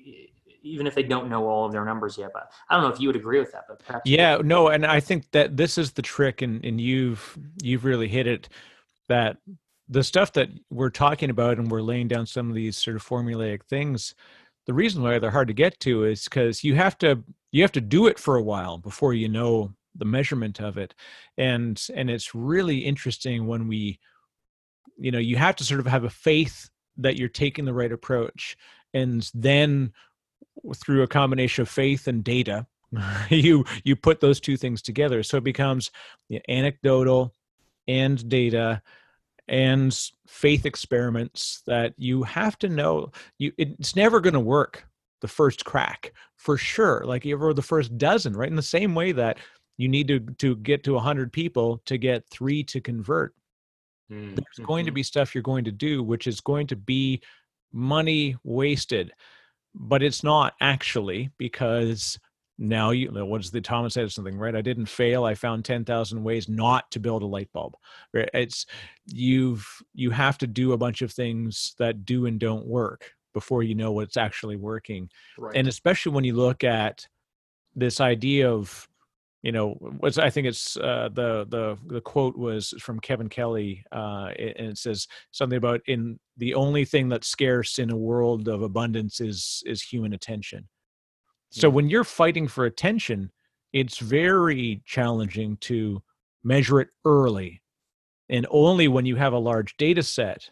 [0.61, 2.99] even if they don't know all of their numbers yet, but I don't know if
[2.99, 4.03] you would agree with that, but perhaps.
[4.05, 4.67] Yeah, no.
[4.67, 8.49] And I think that this is the trick and, and you've, you've really hit it
[9.07, 9.37] that
[9.87, 13.03] the stuff that we're talking about and we're laying down some of these sort of
[13.03, 14.13] formulaic things,
[14.69, 17.71] the reason why they're hard to get to is because you have to, you have
[17.71, 20.93] to do it for a while before you know the measurement of it.
[21.39, 23.99] And and it's really interesting when we
[24.95, 27.91] you know you have to sort of have a faith that you're taking the right
[27.91, 28.55] approach.
[28.93, 29.91] And then
[30.75, 32.67] through a combination of faith and data
[33.31, 35.23] you you put those two things together.
[35.23, 35.89] So it becomes
[36.47, 37.33] anecdotal
[37.87, 38.83] and data
[39.49, 44.87] and faith experiments that you have to know you it's never going to work
[45.21, 48.93] the first crack for sure like you ever the first dozen right in the same
[48.93, 49.37] way that
[49.77, 53.33] you need to to get to 100 people to get three to convert
[54.11, 54.35] mm-hmm.
[54.35, 54.95] there's going to mm-hmm.
[54.95, 57.19] be stuff you're going to do which is going to be
[57.73, 59.11] money wasted
[59.73, 62.19] but it's not actually because
[62.59, 65.63] now you know what does the thomas edison thing right i didn't fail i found
[65.63, 67.75] 10000 ways not to build a light bulb
[68.13, 68.29] right?
[68.33, 68.65] it's
[69.07, 73.63] you've you have to do a bunch of things that do and don't work before
[73.63, 75.55] you know what's actually working right.
[75.55, 77.07] and especially when you look at
[77.75, 78.87] this idea of
[79.41, 83.85] you know what's i think it's uh, the the the quote was from kevin kelly
[83.93, 88.49] uh, and it says something about in the only thing that's scarce in a world
[88.49, 90.67] of abundance is is human attention
[91.49, 93.31] so when you're fighting for attention
[93.73, 96.01] it's very challenging to
[96.43, 97.61] measure it early
[98.29, 100.49] and only when you have a large data set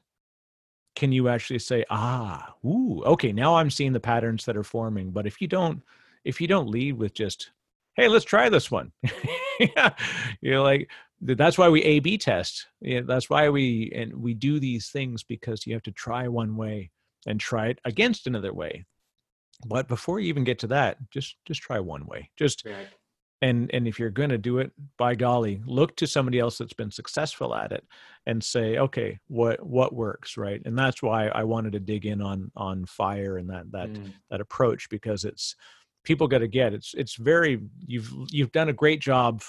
[0.95, 5.11] can you actually say ah ooh okay now i'm seeing the patterns that are forming
[5.11, 5.81] but if you don't
[6.23, 7.51] if you don't lead with just
[7.97, 8.91] hey, let's try this one.
[9.59, 9.89] yeah.
[10.39, 10.89] You're like,
[11.19, 12.67] that's why we A B test.
[12.79, 16.55] Yeah, that's why we and we do these things because you have to try one
[16.55, 16.91] way
[17.25, 18.85] and try it against another way.
[19.65, 22.29] But before you even get to that, just just try one way.
[22.37, 22.87] Just right.
[23.41, 26.73] and and if you're going to do it, by golly, look to somebody else that's
[26.73, 27.83] been successful at it
[28.25, 30.61] and say, okay, what what works, right?
[30.65, 34.13] And that's why I wanted to dig in on on fire and that that mm.
[34.29, 35.55] that approach because it's
[36.03, 39.41] people got to get it's it's very you've you've done a great job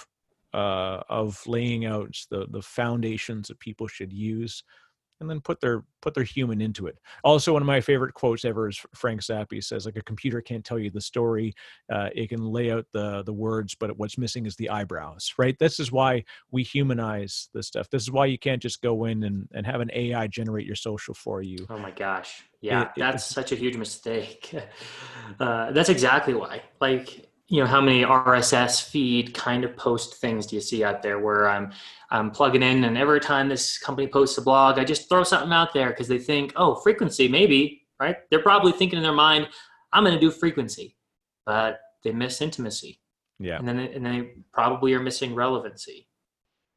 [0.54, 4.64] uh, of laying out the the foundations that people should use
[5.20, 6.98] and then put their put their human into it.
[7.24, 10.64] Also, one of my favorite quotes ever is Frank Zappa says, like a computer can't
[10.64, 11.54] tell you the story,
[11.92, 15.34] uh, it can lay out the the words, but what's missing is the eyebrows.
[15.38, 15.58] Right.
[15.58, 17.90] This is why we humanize this stuff.
[17.90, 20.76] This is why you can't just go in and and have an AI generate your
[20.76, 21.66] social for you.
[21.68, 24.54] Oh my gosh, yeah, it, that's it, such a huge mistake.
[25.40, 26.62] Uh, that's exactly why.
[26.80, 31.02] Like you know how many rss feed kind of post things do you see out
[31.02, 31.72] there where i'm
[32.10, 35.52] i'm plugging in and every time this company posts a blog i just throw something
[35.52, 39.48] out there because they think oh frequency maybe right they're probably thinking in their mind
[39.92, 40.94] i'm going to do frequency
[41.46, 43.00] but they miss intimacy
[43.38, 43.58] Yeah.
[43.58, 46.06] and then and they probably are missing relevancy.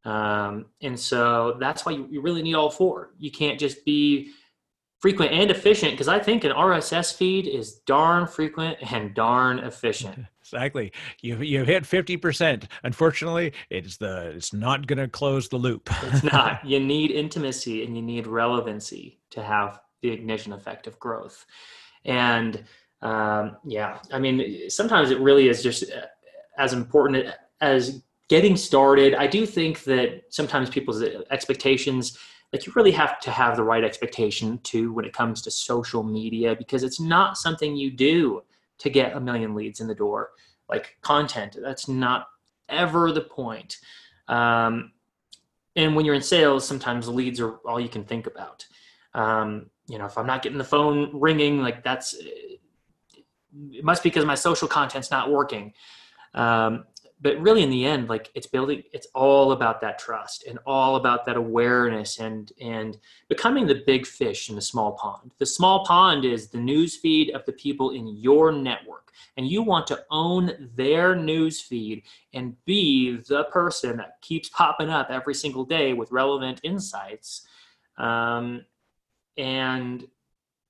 [0.04, 3.14] Um, and so that's why you, you really need all four.
[3.20, 4.32] You can't just be
[5.00, 10.26] frequent and efficient because I think an RSS feed is darn frequent and darn efficient.
[10.54, 10.92] Exactly.
[11.22, 12.68] You you hit fifty percent.
[12.84, 15.90] Unfortunately, it's the it's not going to close the loop.
[16.04, 16.60] It's not.
[16.72, 21.46] You need intimacy and you need relevancy to have the ignition effect of growth.
[22.06, 22.64] And
[23.02, 26.06] um, yeah, I mean, sometimes it really is just uh,
[26.58, 27.28] as important
[27.62, 29.16] as getting started.
[29.16, 32.18] I do think that sometimes people's expectations,
[32.52, 36.04] like you really have to have the right expectation too when it comes to social
[36.04, 38.44] media because it's not something you do
[38.82, 40.32] to get a million leads in the door.
[40.68, 42.28] Like content, that's not
[42.70, 43.78] ever the point.
[44.28, 44.92] Um,
[45.76, 48.66] and when you're in sales, sometimes leads are all you can think about.
[49.14, 52.16] Um, you know, if I'm not getting the phone ringing, like that's
[53.72, 55.74] it must be because my social content's not working.
[56.34, 56.86] Um,
[57.22, 60.96] but really in the end like it's building it's all about that trust and all
[60.96, 62.98] about that awareness and and
[63.30, 65.32] becoming the big fish in the small pond.
[65.38, 69.62] The small pond is the news feed of the people in your network and you
[69.62, 72.04] want to own their news feed
[72.34, 77.46] and be the person that keeps popping up every single day with relevant insights
[77.98, 78.66] um,
[79.38, 80.08] and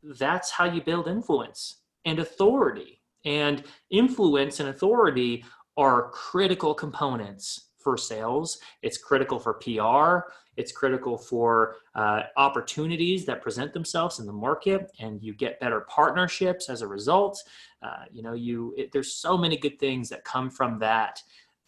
[0.04, 2.99] that's how you build influence and authority.
[3.24, 5.45] And influence and authority
[5.78, 8.59] are critical components for sales.
[8.82, 10.30] It's critical for PR.
[10.57, 15.82] It's critical for uh, opportunities that present themselves in the market, and you get better
[15.82, 17.41] partnerships as a result.
[17.82, 21.22] Uh, you know, you it, there's so many good things that come from that.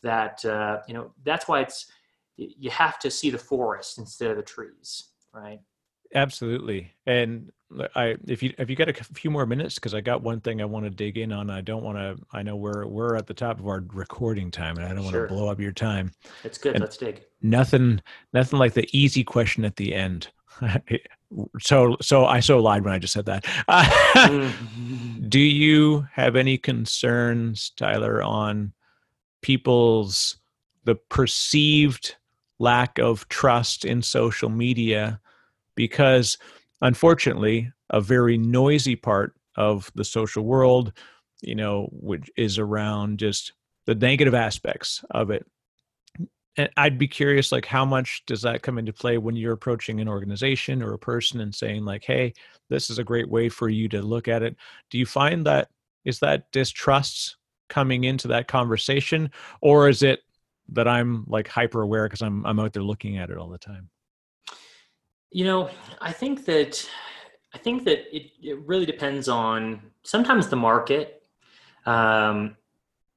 [0.03, 1.87] That uh, you know, that's why it's
[2.35, 5.59] you have to see the forest instead of the trees, right?
[6.15, 6.91] Absolutely.
[7.05, 7.51] And
[7.95, 10.61] I if you if you got a few more minutes because I got one thing
[10.61, 11.49] I want to dig in on.
[11.49, 12.17] I don't want to.
[12.31, 15.21] I know we're we're at the top of our recording time, and I don't Sure.
[15.21, 16.11] want to blow up your time.
[16.43, 16.75] It's good.
[16.75, 17.23] And- Let's dig.
[17.41, 18.01] Nothing
[18.33, 20.29] nothing like the easy question at the end.
[21.59, 23.45] so so I so lied when I just said that.
[25.29, 28.73] Do you have any concerns, Tyler, on
[29.41, 30.37] people's
[30.85, 32.15] the perceived
[32.59, 35.19] lack of trust in social media?
[35.75, 36.37] Because
[36.83, 40.93] unfortunately, a very noisy part of the social world,
[41.41, 43.53] you know, which is around just
[43.85, 45.45] the negative aspects of it.
[46.55, 49.99] And I'd be curious, like, how much does that come into play when you're approaching
[49.99, 52.33] an organization or a person and saying, like, hey,
[52.69, 54.55] this is a great way for you to look at it?
[54.91, 55.69] Do you find that
[56.05, 57.37] is that distrust
[57.69, 59.31] coming into that conversation,
[59.61, 60.19] or is it
[60.69, 63.57] that I'm like hyper aware because I'm I'm out there looking at it all the
[63.57, 63.89] time?
[65.33, 65.69] You know,
[65.99, 66.87] I think that
[67.55, 71.23] I think that it, it really depends on sometimes the market.
[71.87, 72.55] Um,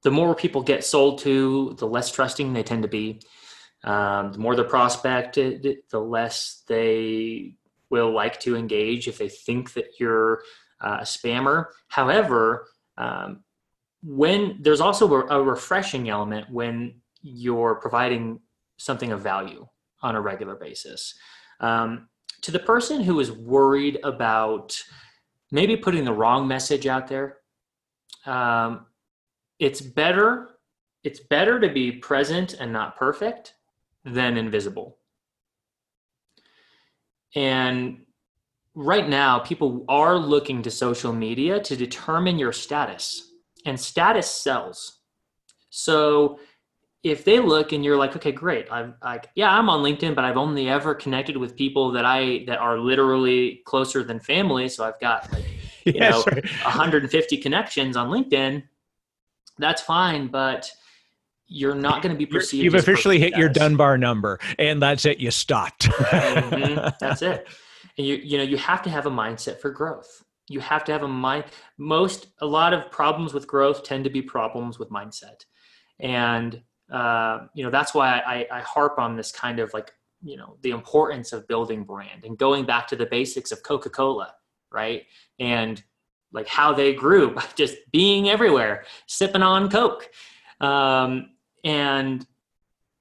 [0.03, 3.21] the more people get sold to, the less trusting they tend to be.
[3.85, 7.55] Um, the more they're prospected, the less they
[7.91, 10.43] will like to engage if they think that you're
[10.81, 11.67] uh, a spammer.
[11.89, 13.45] However, um,
[14.03, 18.41] when there's also a, a refreshing element when you're providing
[18.79, 19.67] something of value
[20.03, 21.15] on a regular basis.
[21.61, 22.09] Um,
[22.43, 24.81] to the person who is worried about
[25.51, 27.39] maybe putting the wrong message out there,
[28.25, 28.87] um,
[29.59, 30.51] it's better.
[31.03, 33.55] It's better to be present and not perfect
[34.05, 34.99] than invisible.
[37.35, 38.03] And
[38.75, 43.33] right now, people are looking to social media to determine your status,
[43.65, 45.01] and status sells.
[45.71, 46.39] So
[47.11, 50.25] if they look and you're like, okay, great, I'm like, yeah, I'm on LinkedIn, but
[50.25, 54.69] I've only ever connected with people that I that are literally closer than family.
[54.69, 55.45] So I've got like
[55.87, 58.65] You know, 150 connections on LinkedIn.
[59.57, 60.69] That's fine, but
[61.47, 62.65] you're not going to be perceived.
[62.65, 63.49] You've officially hit your.
[63.49, 65.19] Dunbar number, and that's it.
[65.19, 65.85] You stopped.
[65.89, 67.49] Mhm, That's it.
[67.99, 70.23] And you you know you have to have a mindset for growth.
[70.49, 71.45] You have to have a mind.
[71.79, 75.47] Most a lot of problems with growth tend to be problems with mindset,
[75.99, 76.61] and
[76.91, 79.93] uh, you know that's why I, I harp on this kind of like
[80.23, 83.91] you know the importance of building brand and going back to the basics of Coca
[83.91, 84.35] Cola,
[84.71, 85.05] right?
[85.39, 85.83] And
[86.33, 90.11] like how they grew by just being everywhere, sipping on Coke,
[90.61, 91.31] um,
[91.65, 92.27] and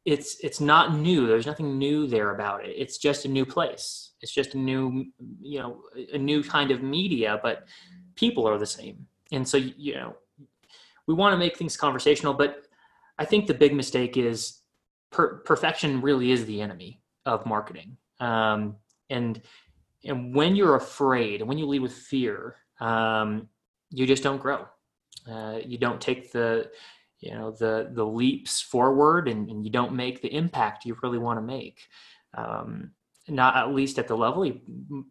[0.05, 1.27] it's it's not new.
[1.27, 2.73] There's nothing new there about it.
[2.77, 4.11] It's just a new place.
[4.21, 5.05] It's just a new,
[5.41, 5.81] you know,
[6.13, 7.67] a new kind of media, but
[8.15, 9.07] people are the same.
[9.31, 10.15] And so, you know,
[11.07, 12.64] we want to make things conversational, but
[13.17, 14.61] I think the big mistake is
[15.11, 17.97] per- perfection really is the enemy of marketing.
[18.19, 18.77] Um,
[19.09, 19.41] and
[20.03, 23.49] and when you're afraid, and when you lead with fear, um,
[23.89, 24.67] you just don't grow.
[25.29, 26.69] Uh, you don't take the
[27.19, 31.17] you know the the leaps forward and, and you don't make the impact you really
[31.17, 31.87] want to make
[32.35, 32.91] um,
[33.27, 34.59] not at least at the level you,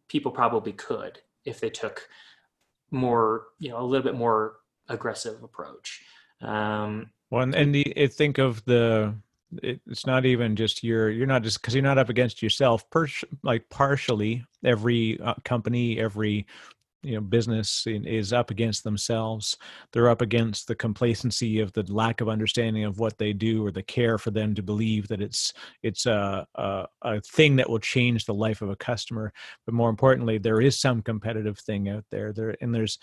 [0.09, 2.09] people probably could if they took
[2.91, 4.57] more you know a little bit more
[4.89, 6.05] aggressive approach
[6.41, 9.15] um, well and, and the, think of the
[9.63, 12.89] it, it's not even just you're you're not just because you're not up against yourself
[12.91, 13.07] per,
[13.43, 16.47] like partially every uh, company every
[17.05, 19.57] you know business is up against themselves.
[19.93, 23.71] They're up against the complacency of the lack of understanding of what they do or
[23.71, 25.53] the care for them to believe that it's
[25.83, 29.33] it's a, a, a thing that will change the life of a customer.
[29.67, 32.33] But more importantly there is some competitive thing out there.
[32.33, 32.99] There and there's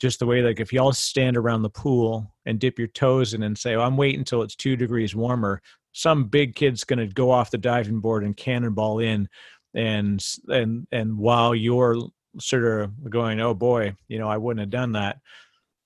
[0.00, 3.42] just the way like if y'all stand around the pool and dip your toes in
[3.42, 5.60] and say i'm waiting until it's two degrees warmer
[5.92, 9.28] some big kid's going to go off the diving board and cannonball in
[9.74, 11.96] and and and while you're
[12.38, 15.18] sort of going, oh boy, you know, I wouldn't have done that.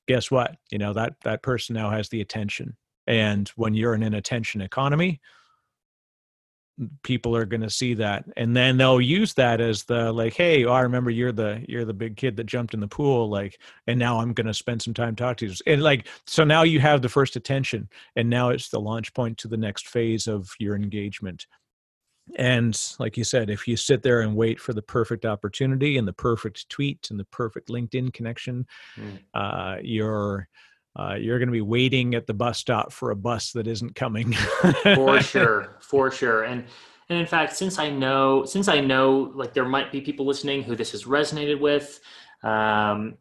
[0.07, 0.57] Guess what?
[0.71, 2.77] You know, that that person now has the attention.
[3.07, 5.21] And when you're in an attention economy,
[7.03, 10.65] people are going to see that and then they'll use that as the like hey
[10.65, 13.61] oh, i remember you're the you're the big kid that jumped in the pool like
[13.87, 16.63] and now i'm going to spend some time talking to you and like so now
[16.63, 20.27] you have the first attention and now it's the launch point to the next phase
[20.27, 21.47] of your engagement
[22.37, 26.09] and like you said if you sit there and wait for the perfect opportunity and
[26.09, 29.19] the perfect tweet and the perfect linkedin connection mm.
[29.35, 30.49] uh, you're
[30.97, 33.95] uh, you're going to be waiting at the bus stop for a bus that isn't
[33.95, 34.33] coming.
[34.33, 36.45] For sure for sure.
[36.45, 36.65] And
[37.11, 40.63] and in fact since i know since i know like there might be people listening
[40.63, 42.01] who this has resonated with
[42.43, 43.19] um,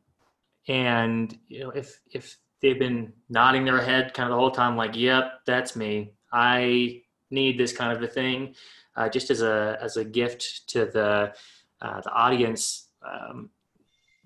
[0.70, 4.78] and you know if if they've been nodding their head kind of the whole time
[4.78, 6.14] like yep that's me.
[6.32, 8.56] I need this kind of a thing
[8.96, 11.34] uh, just as a as a gift to the
[11.82, 13.50] uh, the audience, um,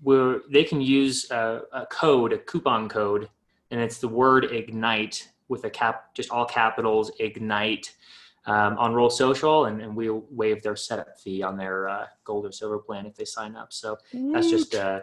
[0.00, 3.28] where they can use a, a, code, a coupon code,
[3.70, 7.94] and it's the word ignite with a cap, just all capitals, ignite.
[8.46, 12.46] Um, on Roll Social, and, and, we'll waive their setup fee on their uh, gold
[12.46, 13.74] or silver plan if they sign up.
[13.74, 13.98] So
[14.32, 15.00] that's just uh,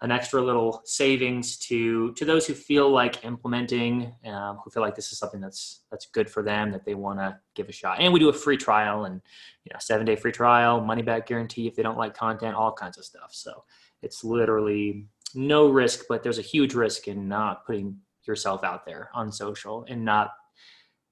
[0.00, 4.94] an extra little savings to to those who feel like implementing, um, who feel like
[4.94, 7.98] this is something that's that's good for them that they want to give a shot.
[8.00, 9.20] And we do a free trial and
[9.64, 12.72] you know seven day free trial, money back guarantee if they don't like content, all
[12.72, 13.30] kinds of stuff.
[13.32, 13.64] So
[14.02, 17.98] it's literally no risk, but there's a huge risk in not putting
[18.28, 20.30] yourself out there on social and not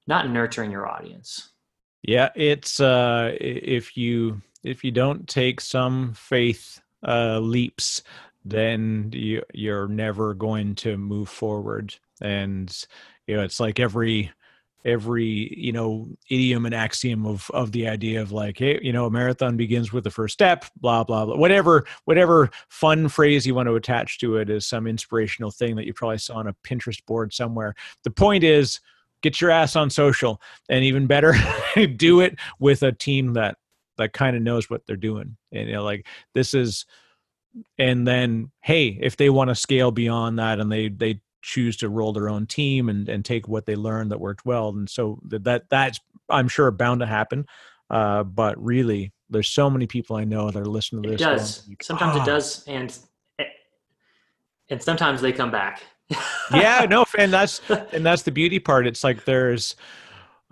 [0.05, 1.49] not nurturing your audience.
[2.03, 8.01] Yeah, it's uh if you if you don't take some faith uh leaps
[8.45, 12.85] then you you're never going to move forward and
[13.27, 14.31] you know it's like every
[14.85, 19.05] every you know idiom and axiom of of the idea of like hey you know
[19.05, 23.55] a marathon begins with the first step blah blah blah whatever whatever fun phrase you
[23.55, 26.53] want to attach to it is some inspirational thing that you probably saw on a
[26.63, 27.73] pinterest board somewhere.
[28.03, 28.79] The point is
[29.21, 31.33] get your ass on social and even better
[31.95, 33.57] do it with a team that
[33.97, 36.85] that kind of knows what they're doing and you know like this is
[37.79, 41.89] and then hey if they want to scale beyond that and they they choose to
[41.89, 45.19] roll their own team and and take what they learned that worked well and so
[45.23, 45.99] that that's
[46.29, 47.45] i'm sure bound to happen
[47.89, 51.23] uh, but really there's so many people i know that are listening to this it
[51.23, 52.21] does sometimes ah.
[52.21, 52.97] it does and
[54.69, 55.83] and sometimes they come back
[56.51, 59.75] yeah no and that's and that's the beauty part it's like there's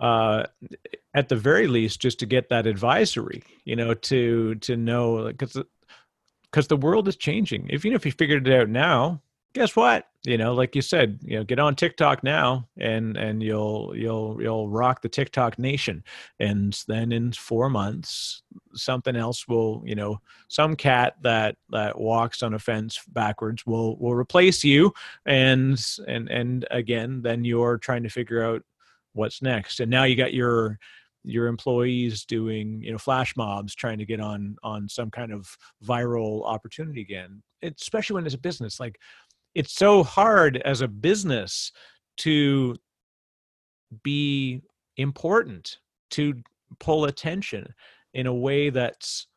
[0.00, 0.44] uh
[1.14, 5.58] at the very least just to get that advisory you know to to know because
[6.56, 7.66] because the world is changing.
[7.68, 9.20] If you know if you figured it out now,
[9.56, 10.06] guess what?
[10.26, 14.36] You know, like you said, you know, get on TikTok now, and and you'll you'll
[14.40, 16.04] you'll rock the TikTok nation.
[16.38, 18.42] And then in four months,
[18.74, 23.96] something else will, you know, some cat that that walks on a fence backwards will
[23.96, 24.92] will replace you.
[25.24, 28.62] And and and again, then you're trying to figure out
[29.14, 29.80] what's next.
[29.80, 30.78] And now you got your
[31.26, 35.56] your employees doing you know flash mobs trying to get on on some kind of
[35.84, 39.00] viral opportunity again especially when it's a business like
[39.56, 41.72] it's so hard as a business
[42.18, 42.76] to
[44.02, 44.60] be
[44.98, 45.78] important
[46.10, 46.34] to
[46.78, 47.72] pull attention
[48.12, 49.28] in a way that's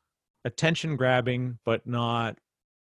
[0.44, 2.38] attention grabbing but not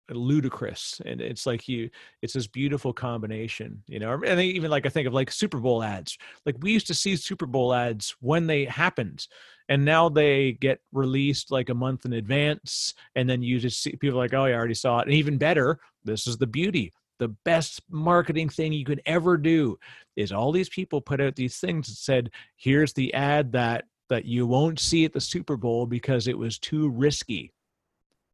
[0.10, 1.00] ludicrous.
[1.06, 1.92] And it's like you
[2.24, 5.84] it's this beautiful combination you know and even like i think of like super bowl
[5.84, 6.18] ads.
[6.44, 9.28] Like we used to see super bowl ads when they happened
[9.70, 13.96] and now they get released like a month in advance and then you just see
[13.96, 15.06] people like oh i already saw it.
[15.06, 19.78] And even better this is the beauty the best marketing thing you could ever do
[20.16, 24.26] is all these people put out these things that said here's the ad that that
[24.26, 27.54] you won't see at the super bowl because it was too risky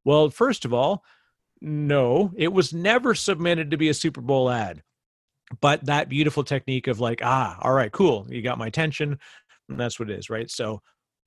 [0.05, 1.03] well first of all
[1.65, 4.84] no, it was never submitted to be a Super Bowl ad.
[5.61, 9.19] but that beautiful technique of like ah all right cool you got my attention
[9.69, 10.81] and that's what it is right so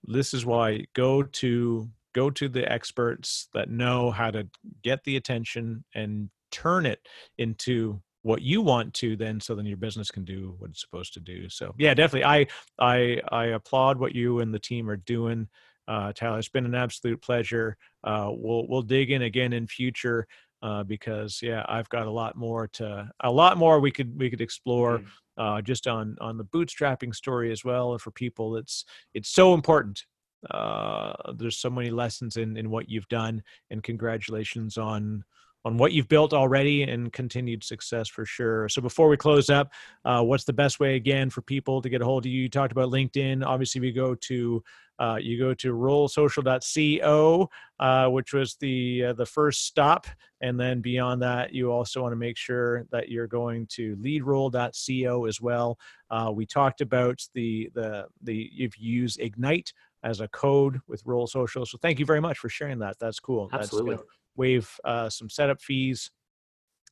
[0.04, 4.48] this is why go to go to the experts that know how to
[4.82, 7.01] get the attention and turn it
[7.39, 11.14] into what you want to then so then your business can do what it's supposed
[11.14, 11.48] to do.
[11.48, 12.47] So yeah definitely i
[12.78, 15.48] i i applaud what you and the team are doing
[15.89, 16.39] uh, tyler.
[16.40, 17.77] It's been an absolute pleasure.
[18.02, 20.27] Uh, we'll we'll dig in again in future
[20.62, 24.28] uh, because yeah i've got a lot more to a lot more we could we
[24.31, 25.06] could explore Mm.
[25.39, 29.55] uh, just on on the bootstrapping story as well and for people it's it's so
[29.55, 30.05] important.
[30.51, 35.23] Uh, there's so many lessons in in what you've done and congratulations on
[35.66, 38.68] on what you've built already and continued success for sure.
[38.68, 39.72] So before we close up
[40.05, 42.43] uh, what's the best way again for people to get a hold of you?
[42.43, 43.44] You talked about linkedin.
[43.44, 44.62] Obviously we go to
[45.01, 50.06] uh, you go to rollsocial.co uh, which was the uh, the first stop.
[50.40, 55.24] And then beyond that you also want to make sure that you're going to leadroll.co
[55.24, 55.78] as well.
[56.12, 59.72] Uh, we talked about the the the if you use ignite
[60.05, 62.97] as a code with roll social so thank you very much for sharing that.
[63.01, 63.48] That's cool.
[63.52, 63.97] Absolutely.
[63.97, 64.06] that's
[64.36, 66.10] waive uh, some setup fees.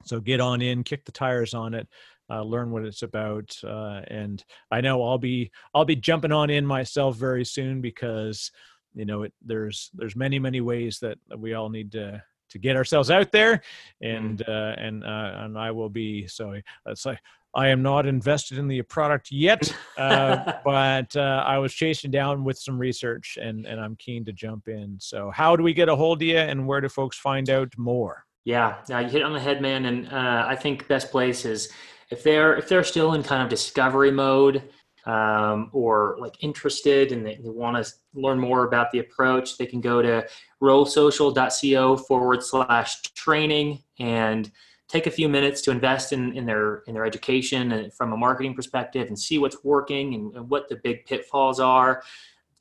[0.04, 1.88] So get on in kick the tires on it
[2.30, 6.50] uh, learn what it's about uh, and i know i'll be i'll be jumping on
[6.50, 8.50] in myself very soon because
[8.94, 12.76] you know it there's there's many many ways that we all need to to get
[12.76, 13.62] ourselves out there.
[14.00, 16.54] And uh, and uh, and i will be so
[16.86, 17.18] it's like
[17.54, 22.44] i am not invested in the product yet uh, but uh, i was chasing down
[22.44, 24.96] with some research and and i'm keen to jump in.
[25.00, 27.72] So how do we get a hold of you and where do folks find out
[27.76, 28.24] more?
[28.44, 29.86] Yeah, now you hit on the head, man.
[29.86, 31.70] And uh, I think best place is
[32.10, 34.62] if they're if they're still in kind of discovery mode
[35.06, 39.66] um, or like interested and they, they want to learn more about the approach, they
[39.66, 40.26] can go to
[40.62, 44.50] rollsocial.co forward slash training and
[44.88, 48.16] take a few minutes to invest in, in their in their education and from a
[48.16, 52.02] marketing perspective and see what's working and, and what the big pitfalls are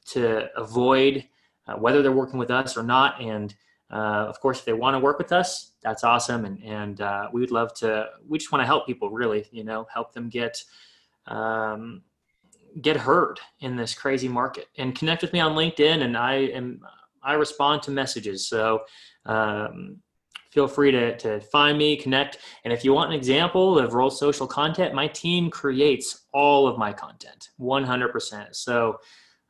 [0.06, 1.24] to avoid
[1.68, 3.56] uh, whether they're working with us or not and
[3.94, 7.30] uh, of course, if they want to work with us, that's awesome, and and uh,
[7.32, 8.10] we would love to.
[8.28, 10.64] We just want to help people, really, you know, help them get
[11.28, 12.02] um,
[12.82, 14.68] get heard in this crazy market.
[14.78, 16.82] And connect with me on LinkedIn, and I am
[17.24, 18.48] I respond to messages.
[18.48, 18.82] So
[19.26, 19.98] um,
[20.52, 24.10] feel free to to find me, connect, and if you want an example of Roll
[24.10, 28.56] Social content, my team creates all of my content, 100%.
[28.56, 29.00] So.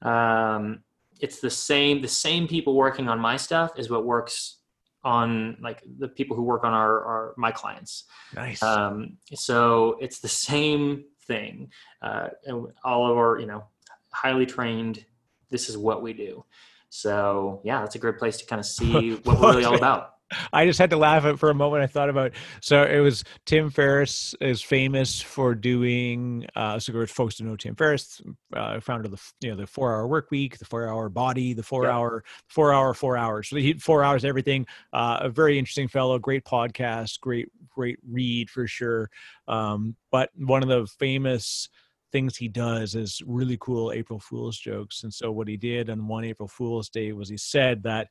[0.02, 0.84] Um,
[1.22, 4.58] it's the same the same people working on my stuff is what works
[5.04, 8.06] on like the people who work on our, our my clients
[8.36, 11.72] nice um, so it's the same thing.
[12.02, 13.66] Uh, and all of our you know
[14.12, 15.06] highly trained
[15.50, 16.44] this is what we do.
[16.90, 20.13] So yeah that's a great place to kind of see what we're really all about
[20.54, 21.84] I just had to laugh at for a moment.
[21.84, 22.32] I thought about
[22.62, 26.46] so it was Tim Ferriss is famous for doing.
[26.56, 28.22] Uh, so folks who know Tim Ferriss,
[28.56, 31.54] uh, founder of the you know the four hour work week, the four hour body,
[31.54, 31.94] the four Yep.
[31.94, 33.50] hour four hour four hours.
[33.50, 34.66] So he four hours everything.
[34.92, 39.10] Uh, a very interesting fellow, great podcast, great great read for sure.
[39.48, 41.70] Um, but one of the famous
[42.12, 45.04] things he does is really cool April Fool's jokes.
[45.04, 48.10] And so what he did on one April Fool's Day was he said that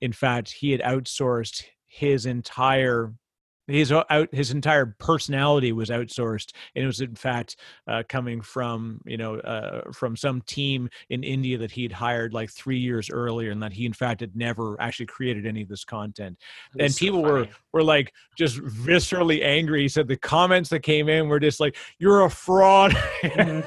[0.00, 3.12] in fact he had outsourced his entire
[3.66, 7.56] his out his entire personality was outsourced and it was in fact
[7.86, 12.50] uh, coming from you know uh, from some team in india that he'd hired like
[12.50, 15.84] three years earlier and that he in fact had never actually created any of this
[15.84, 16.36] content.
[16.80, 19.82] And so people were were like just viscerally angry.
[19.82, 22.94] He said the comments that came in were just like you're a fraud.
[23.22, 23.62] And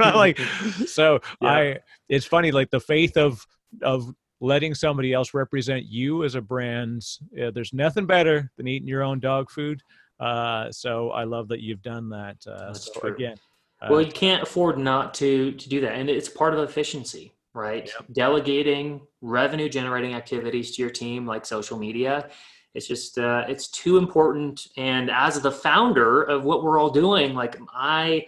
[0.00, 0.38] I'm like
[0.86, 1.50] so Yeah.
[1.50, 1.78] i
[2.08, 3.44] it's funny like the faith of
[3.82, 7.04] of letting somebody else represent you as a brand
[7.42, 9.82] uh, there's nothing better than eating your own dog food.
[10.20, 13.14] Uh, so i love that you've done that uh, That's so true.
[13.14, 13.36] again
[13.80, 17.32] uh, well you can't afford not to to do that and it's part of efficiency
[17.54, 17.90] right?
[18.12, 22.28] Delegating revenue generating activities to your team like social media
[22.74, 27.34] it's just uh, it's too important and as the founder of what we're all doing
[27.34, 28.24] like i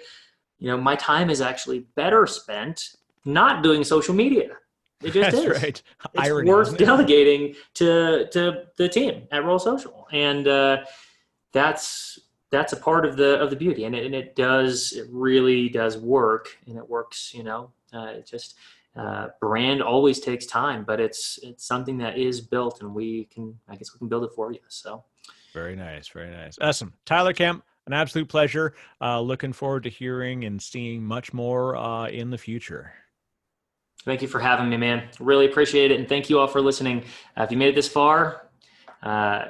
[0.59, 4.57] you know my time is actually better spent not doing social media
[5.02, 5.82] it just that's is right
[6.14, 10.85] it's Irony, worth delegating to to the team at Roll Social, and uh,
[11.52, 12.18] that's
[12.51, 15.68] that's a part of the of the beauty, and it, and it does it really
[15.68, 17.32] does work, and it works.
[17.35, 18.56] You know, uh, it just
[18.97, 23.59] uh, brand always takes time, but it's it's something that is built, and we can
[23.68, 24.60] I guess we can build it for you.
[24.68, 25.05] So
[25.55, 26.59] Very nice, very nice.
[26.60, 26.93] Awesome.
[27.06, 28.74] Tyler Kemp, an absolute pleasure.
[29.01, 32.93] Uh, looking forward to hearing and seeing much more uh, in the future.
[34.05, 35.09] Thank you for having me, man.
[35.18, 37.05] Really appreciate it, and thank you all for listening.
[37.36, 38.48] Uh, if you made it this far.
[39.02, 39.47] Uh,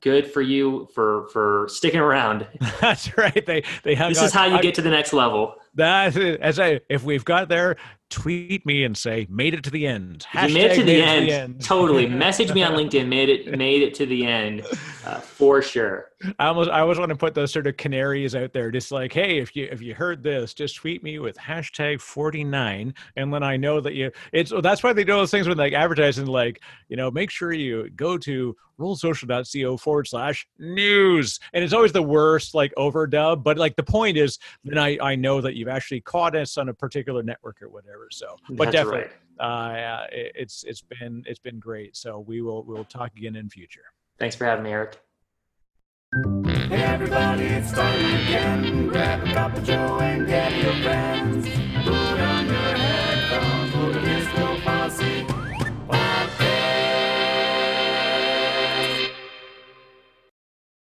[0.00, 2.46] good for you for for sticking around.
[2.80, 3.44] That's right.
[3.46, 5.54] They they have This on- is how you get to the next level.
[5.78, 7.76] That as I if we've got there,
[8.10, 10.26] tweet me and say made it to the end.
[10.34, 12.06] You made it to the made end, totally.
[12.08, 13.06] Message me on LinkedIn.
[13.06, 14.66] Made it made it to the end
[15.06, 16.10] uh, for sure.
[16.40, 19.12] I almost I always want to put those sort of canaries out there, just like,
[19.12, 23.32] hey, if you if you heard this, just tweet me with hashtag forty nine, and
[23.32, 24.10] then I know that you.
[24.32, 27.52] It's that's why they do those things with like advertising, like you know, make sure
[27.52, 33.58] you go to rollsocial.co forward slash news, and it's always the worst like overdub, but
[33.58, 36.68] like the point is, then I I know that you've you've actually caught us on
[36.68, 38.08] a particular network or whatever.
[38.10, 40.00] So, but That's definitely, right.
[40.00, 41.96] uh, it's it's been it's been great.
[41.96, 43.84] So we will we'll talk again in future.
[44.18, 45.00] Thanks for having me, Eric.
[46.46, 48.88] Hey everybody, it's starting again.
[48.88, 51.46] Grab a cup of Joe and get your friends.
[51.84, 52.97] Put on your head.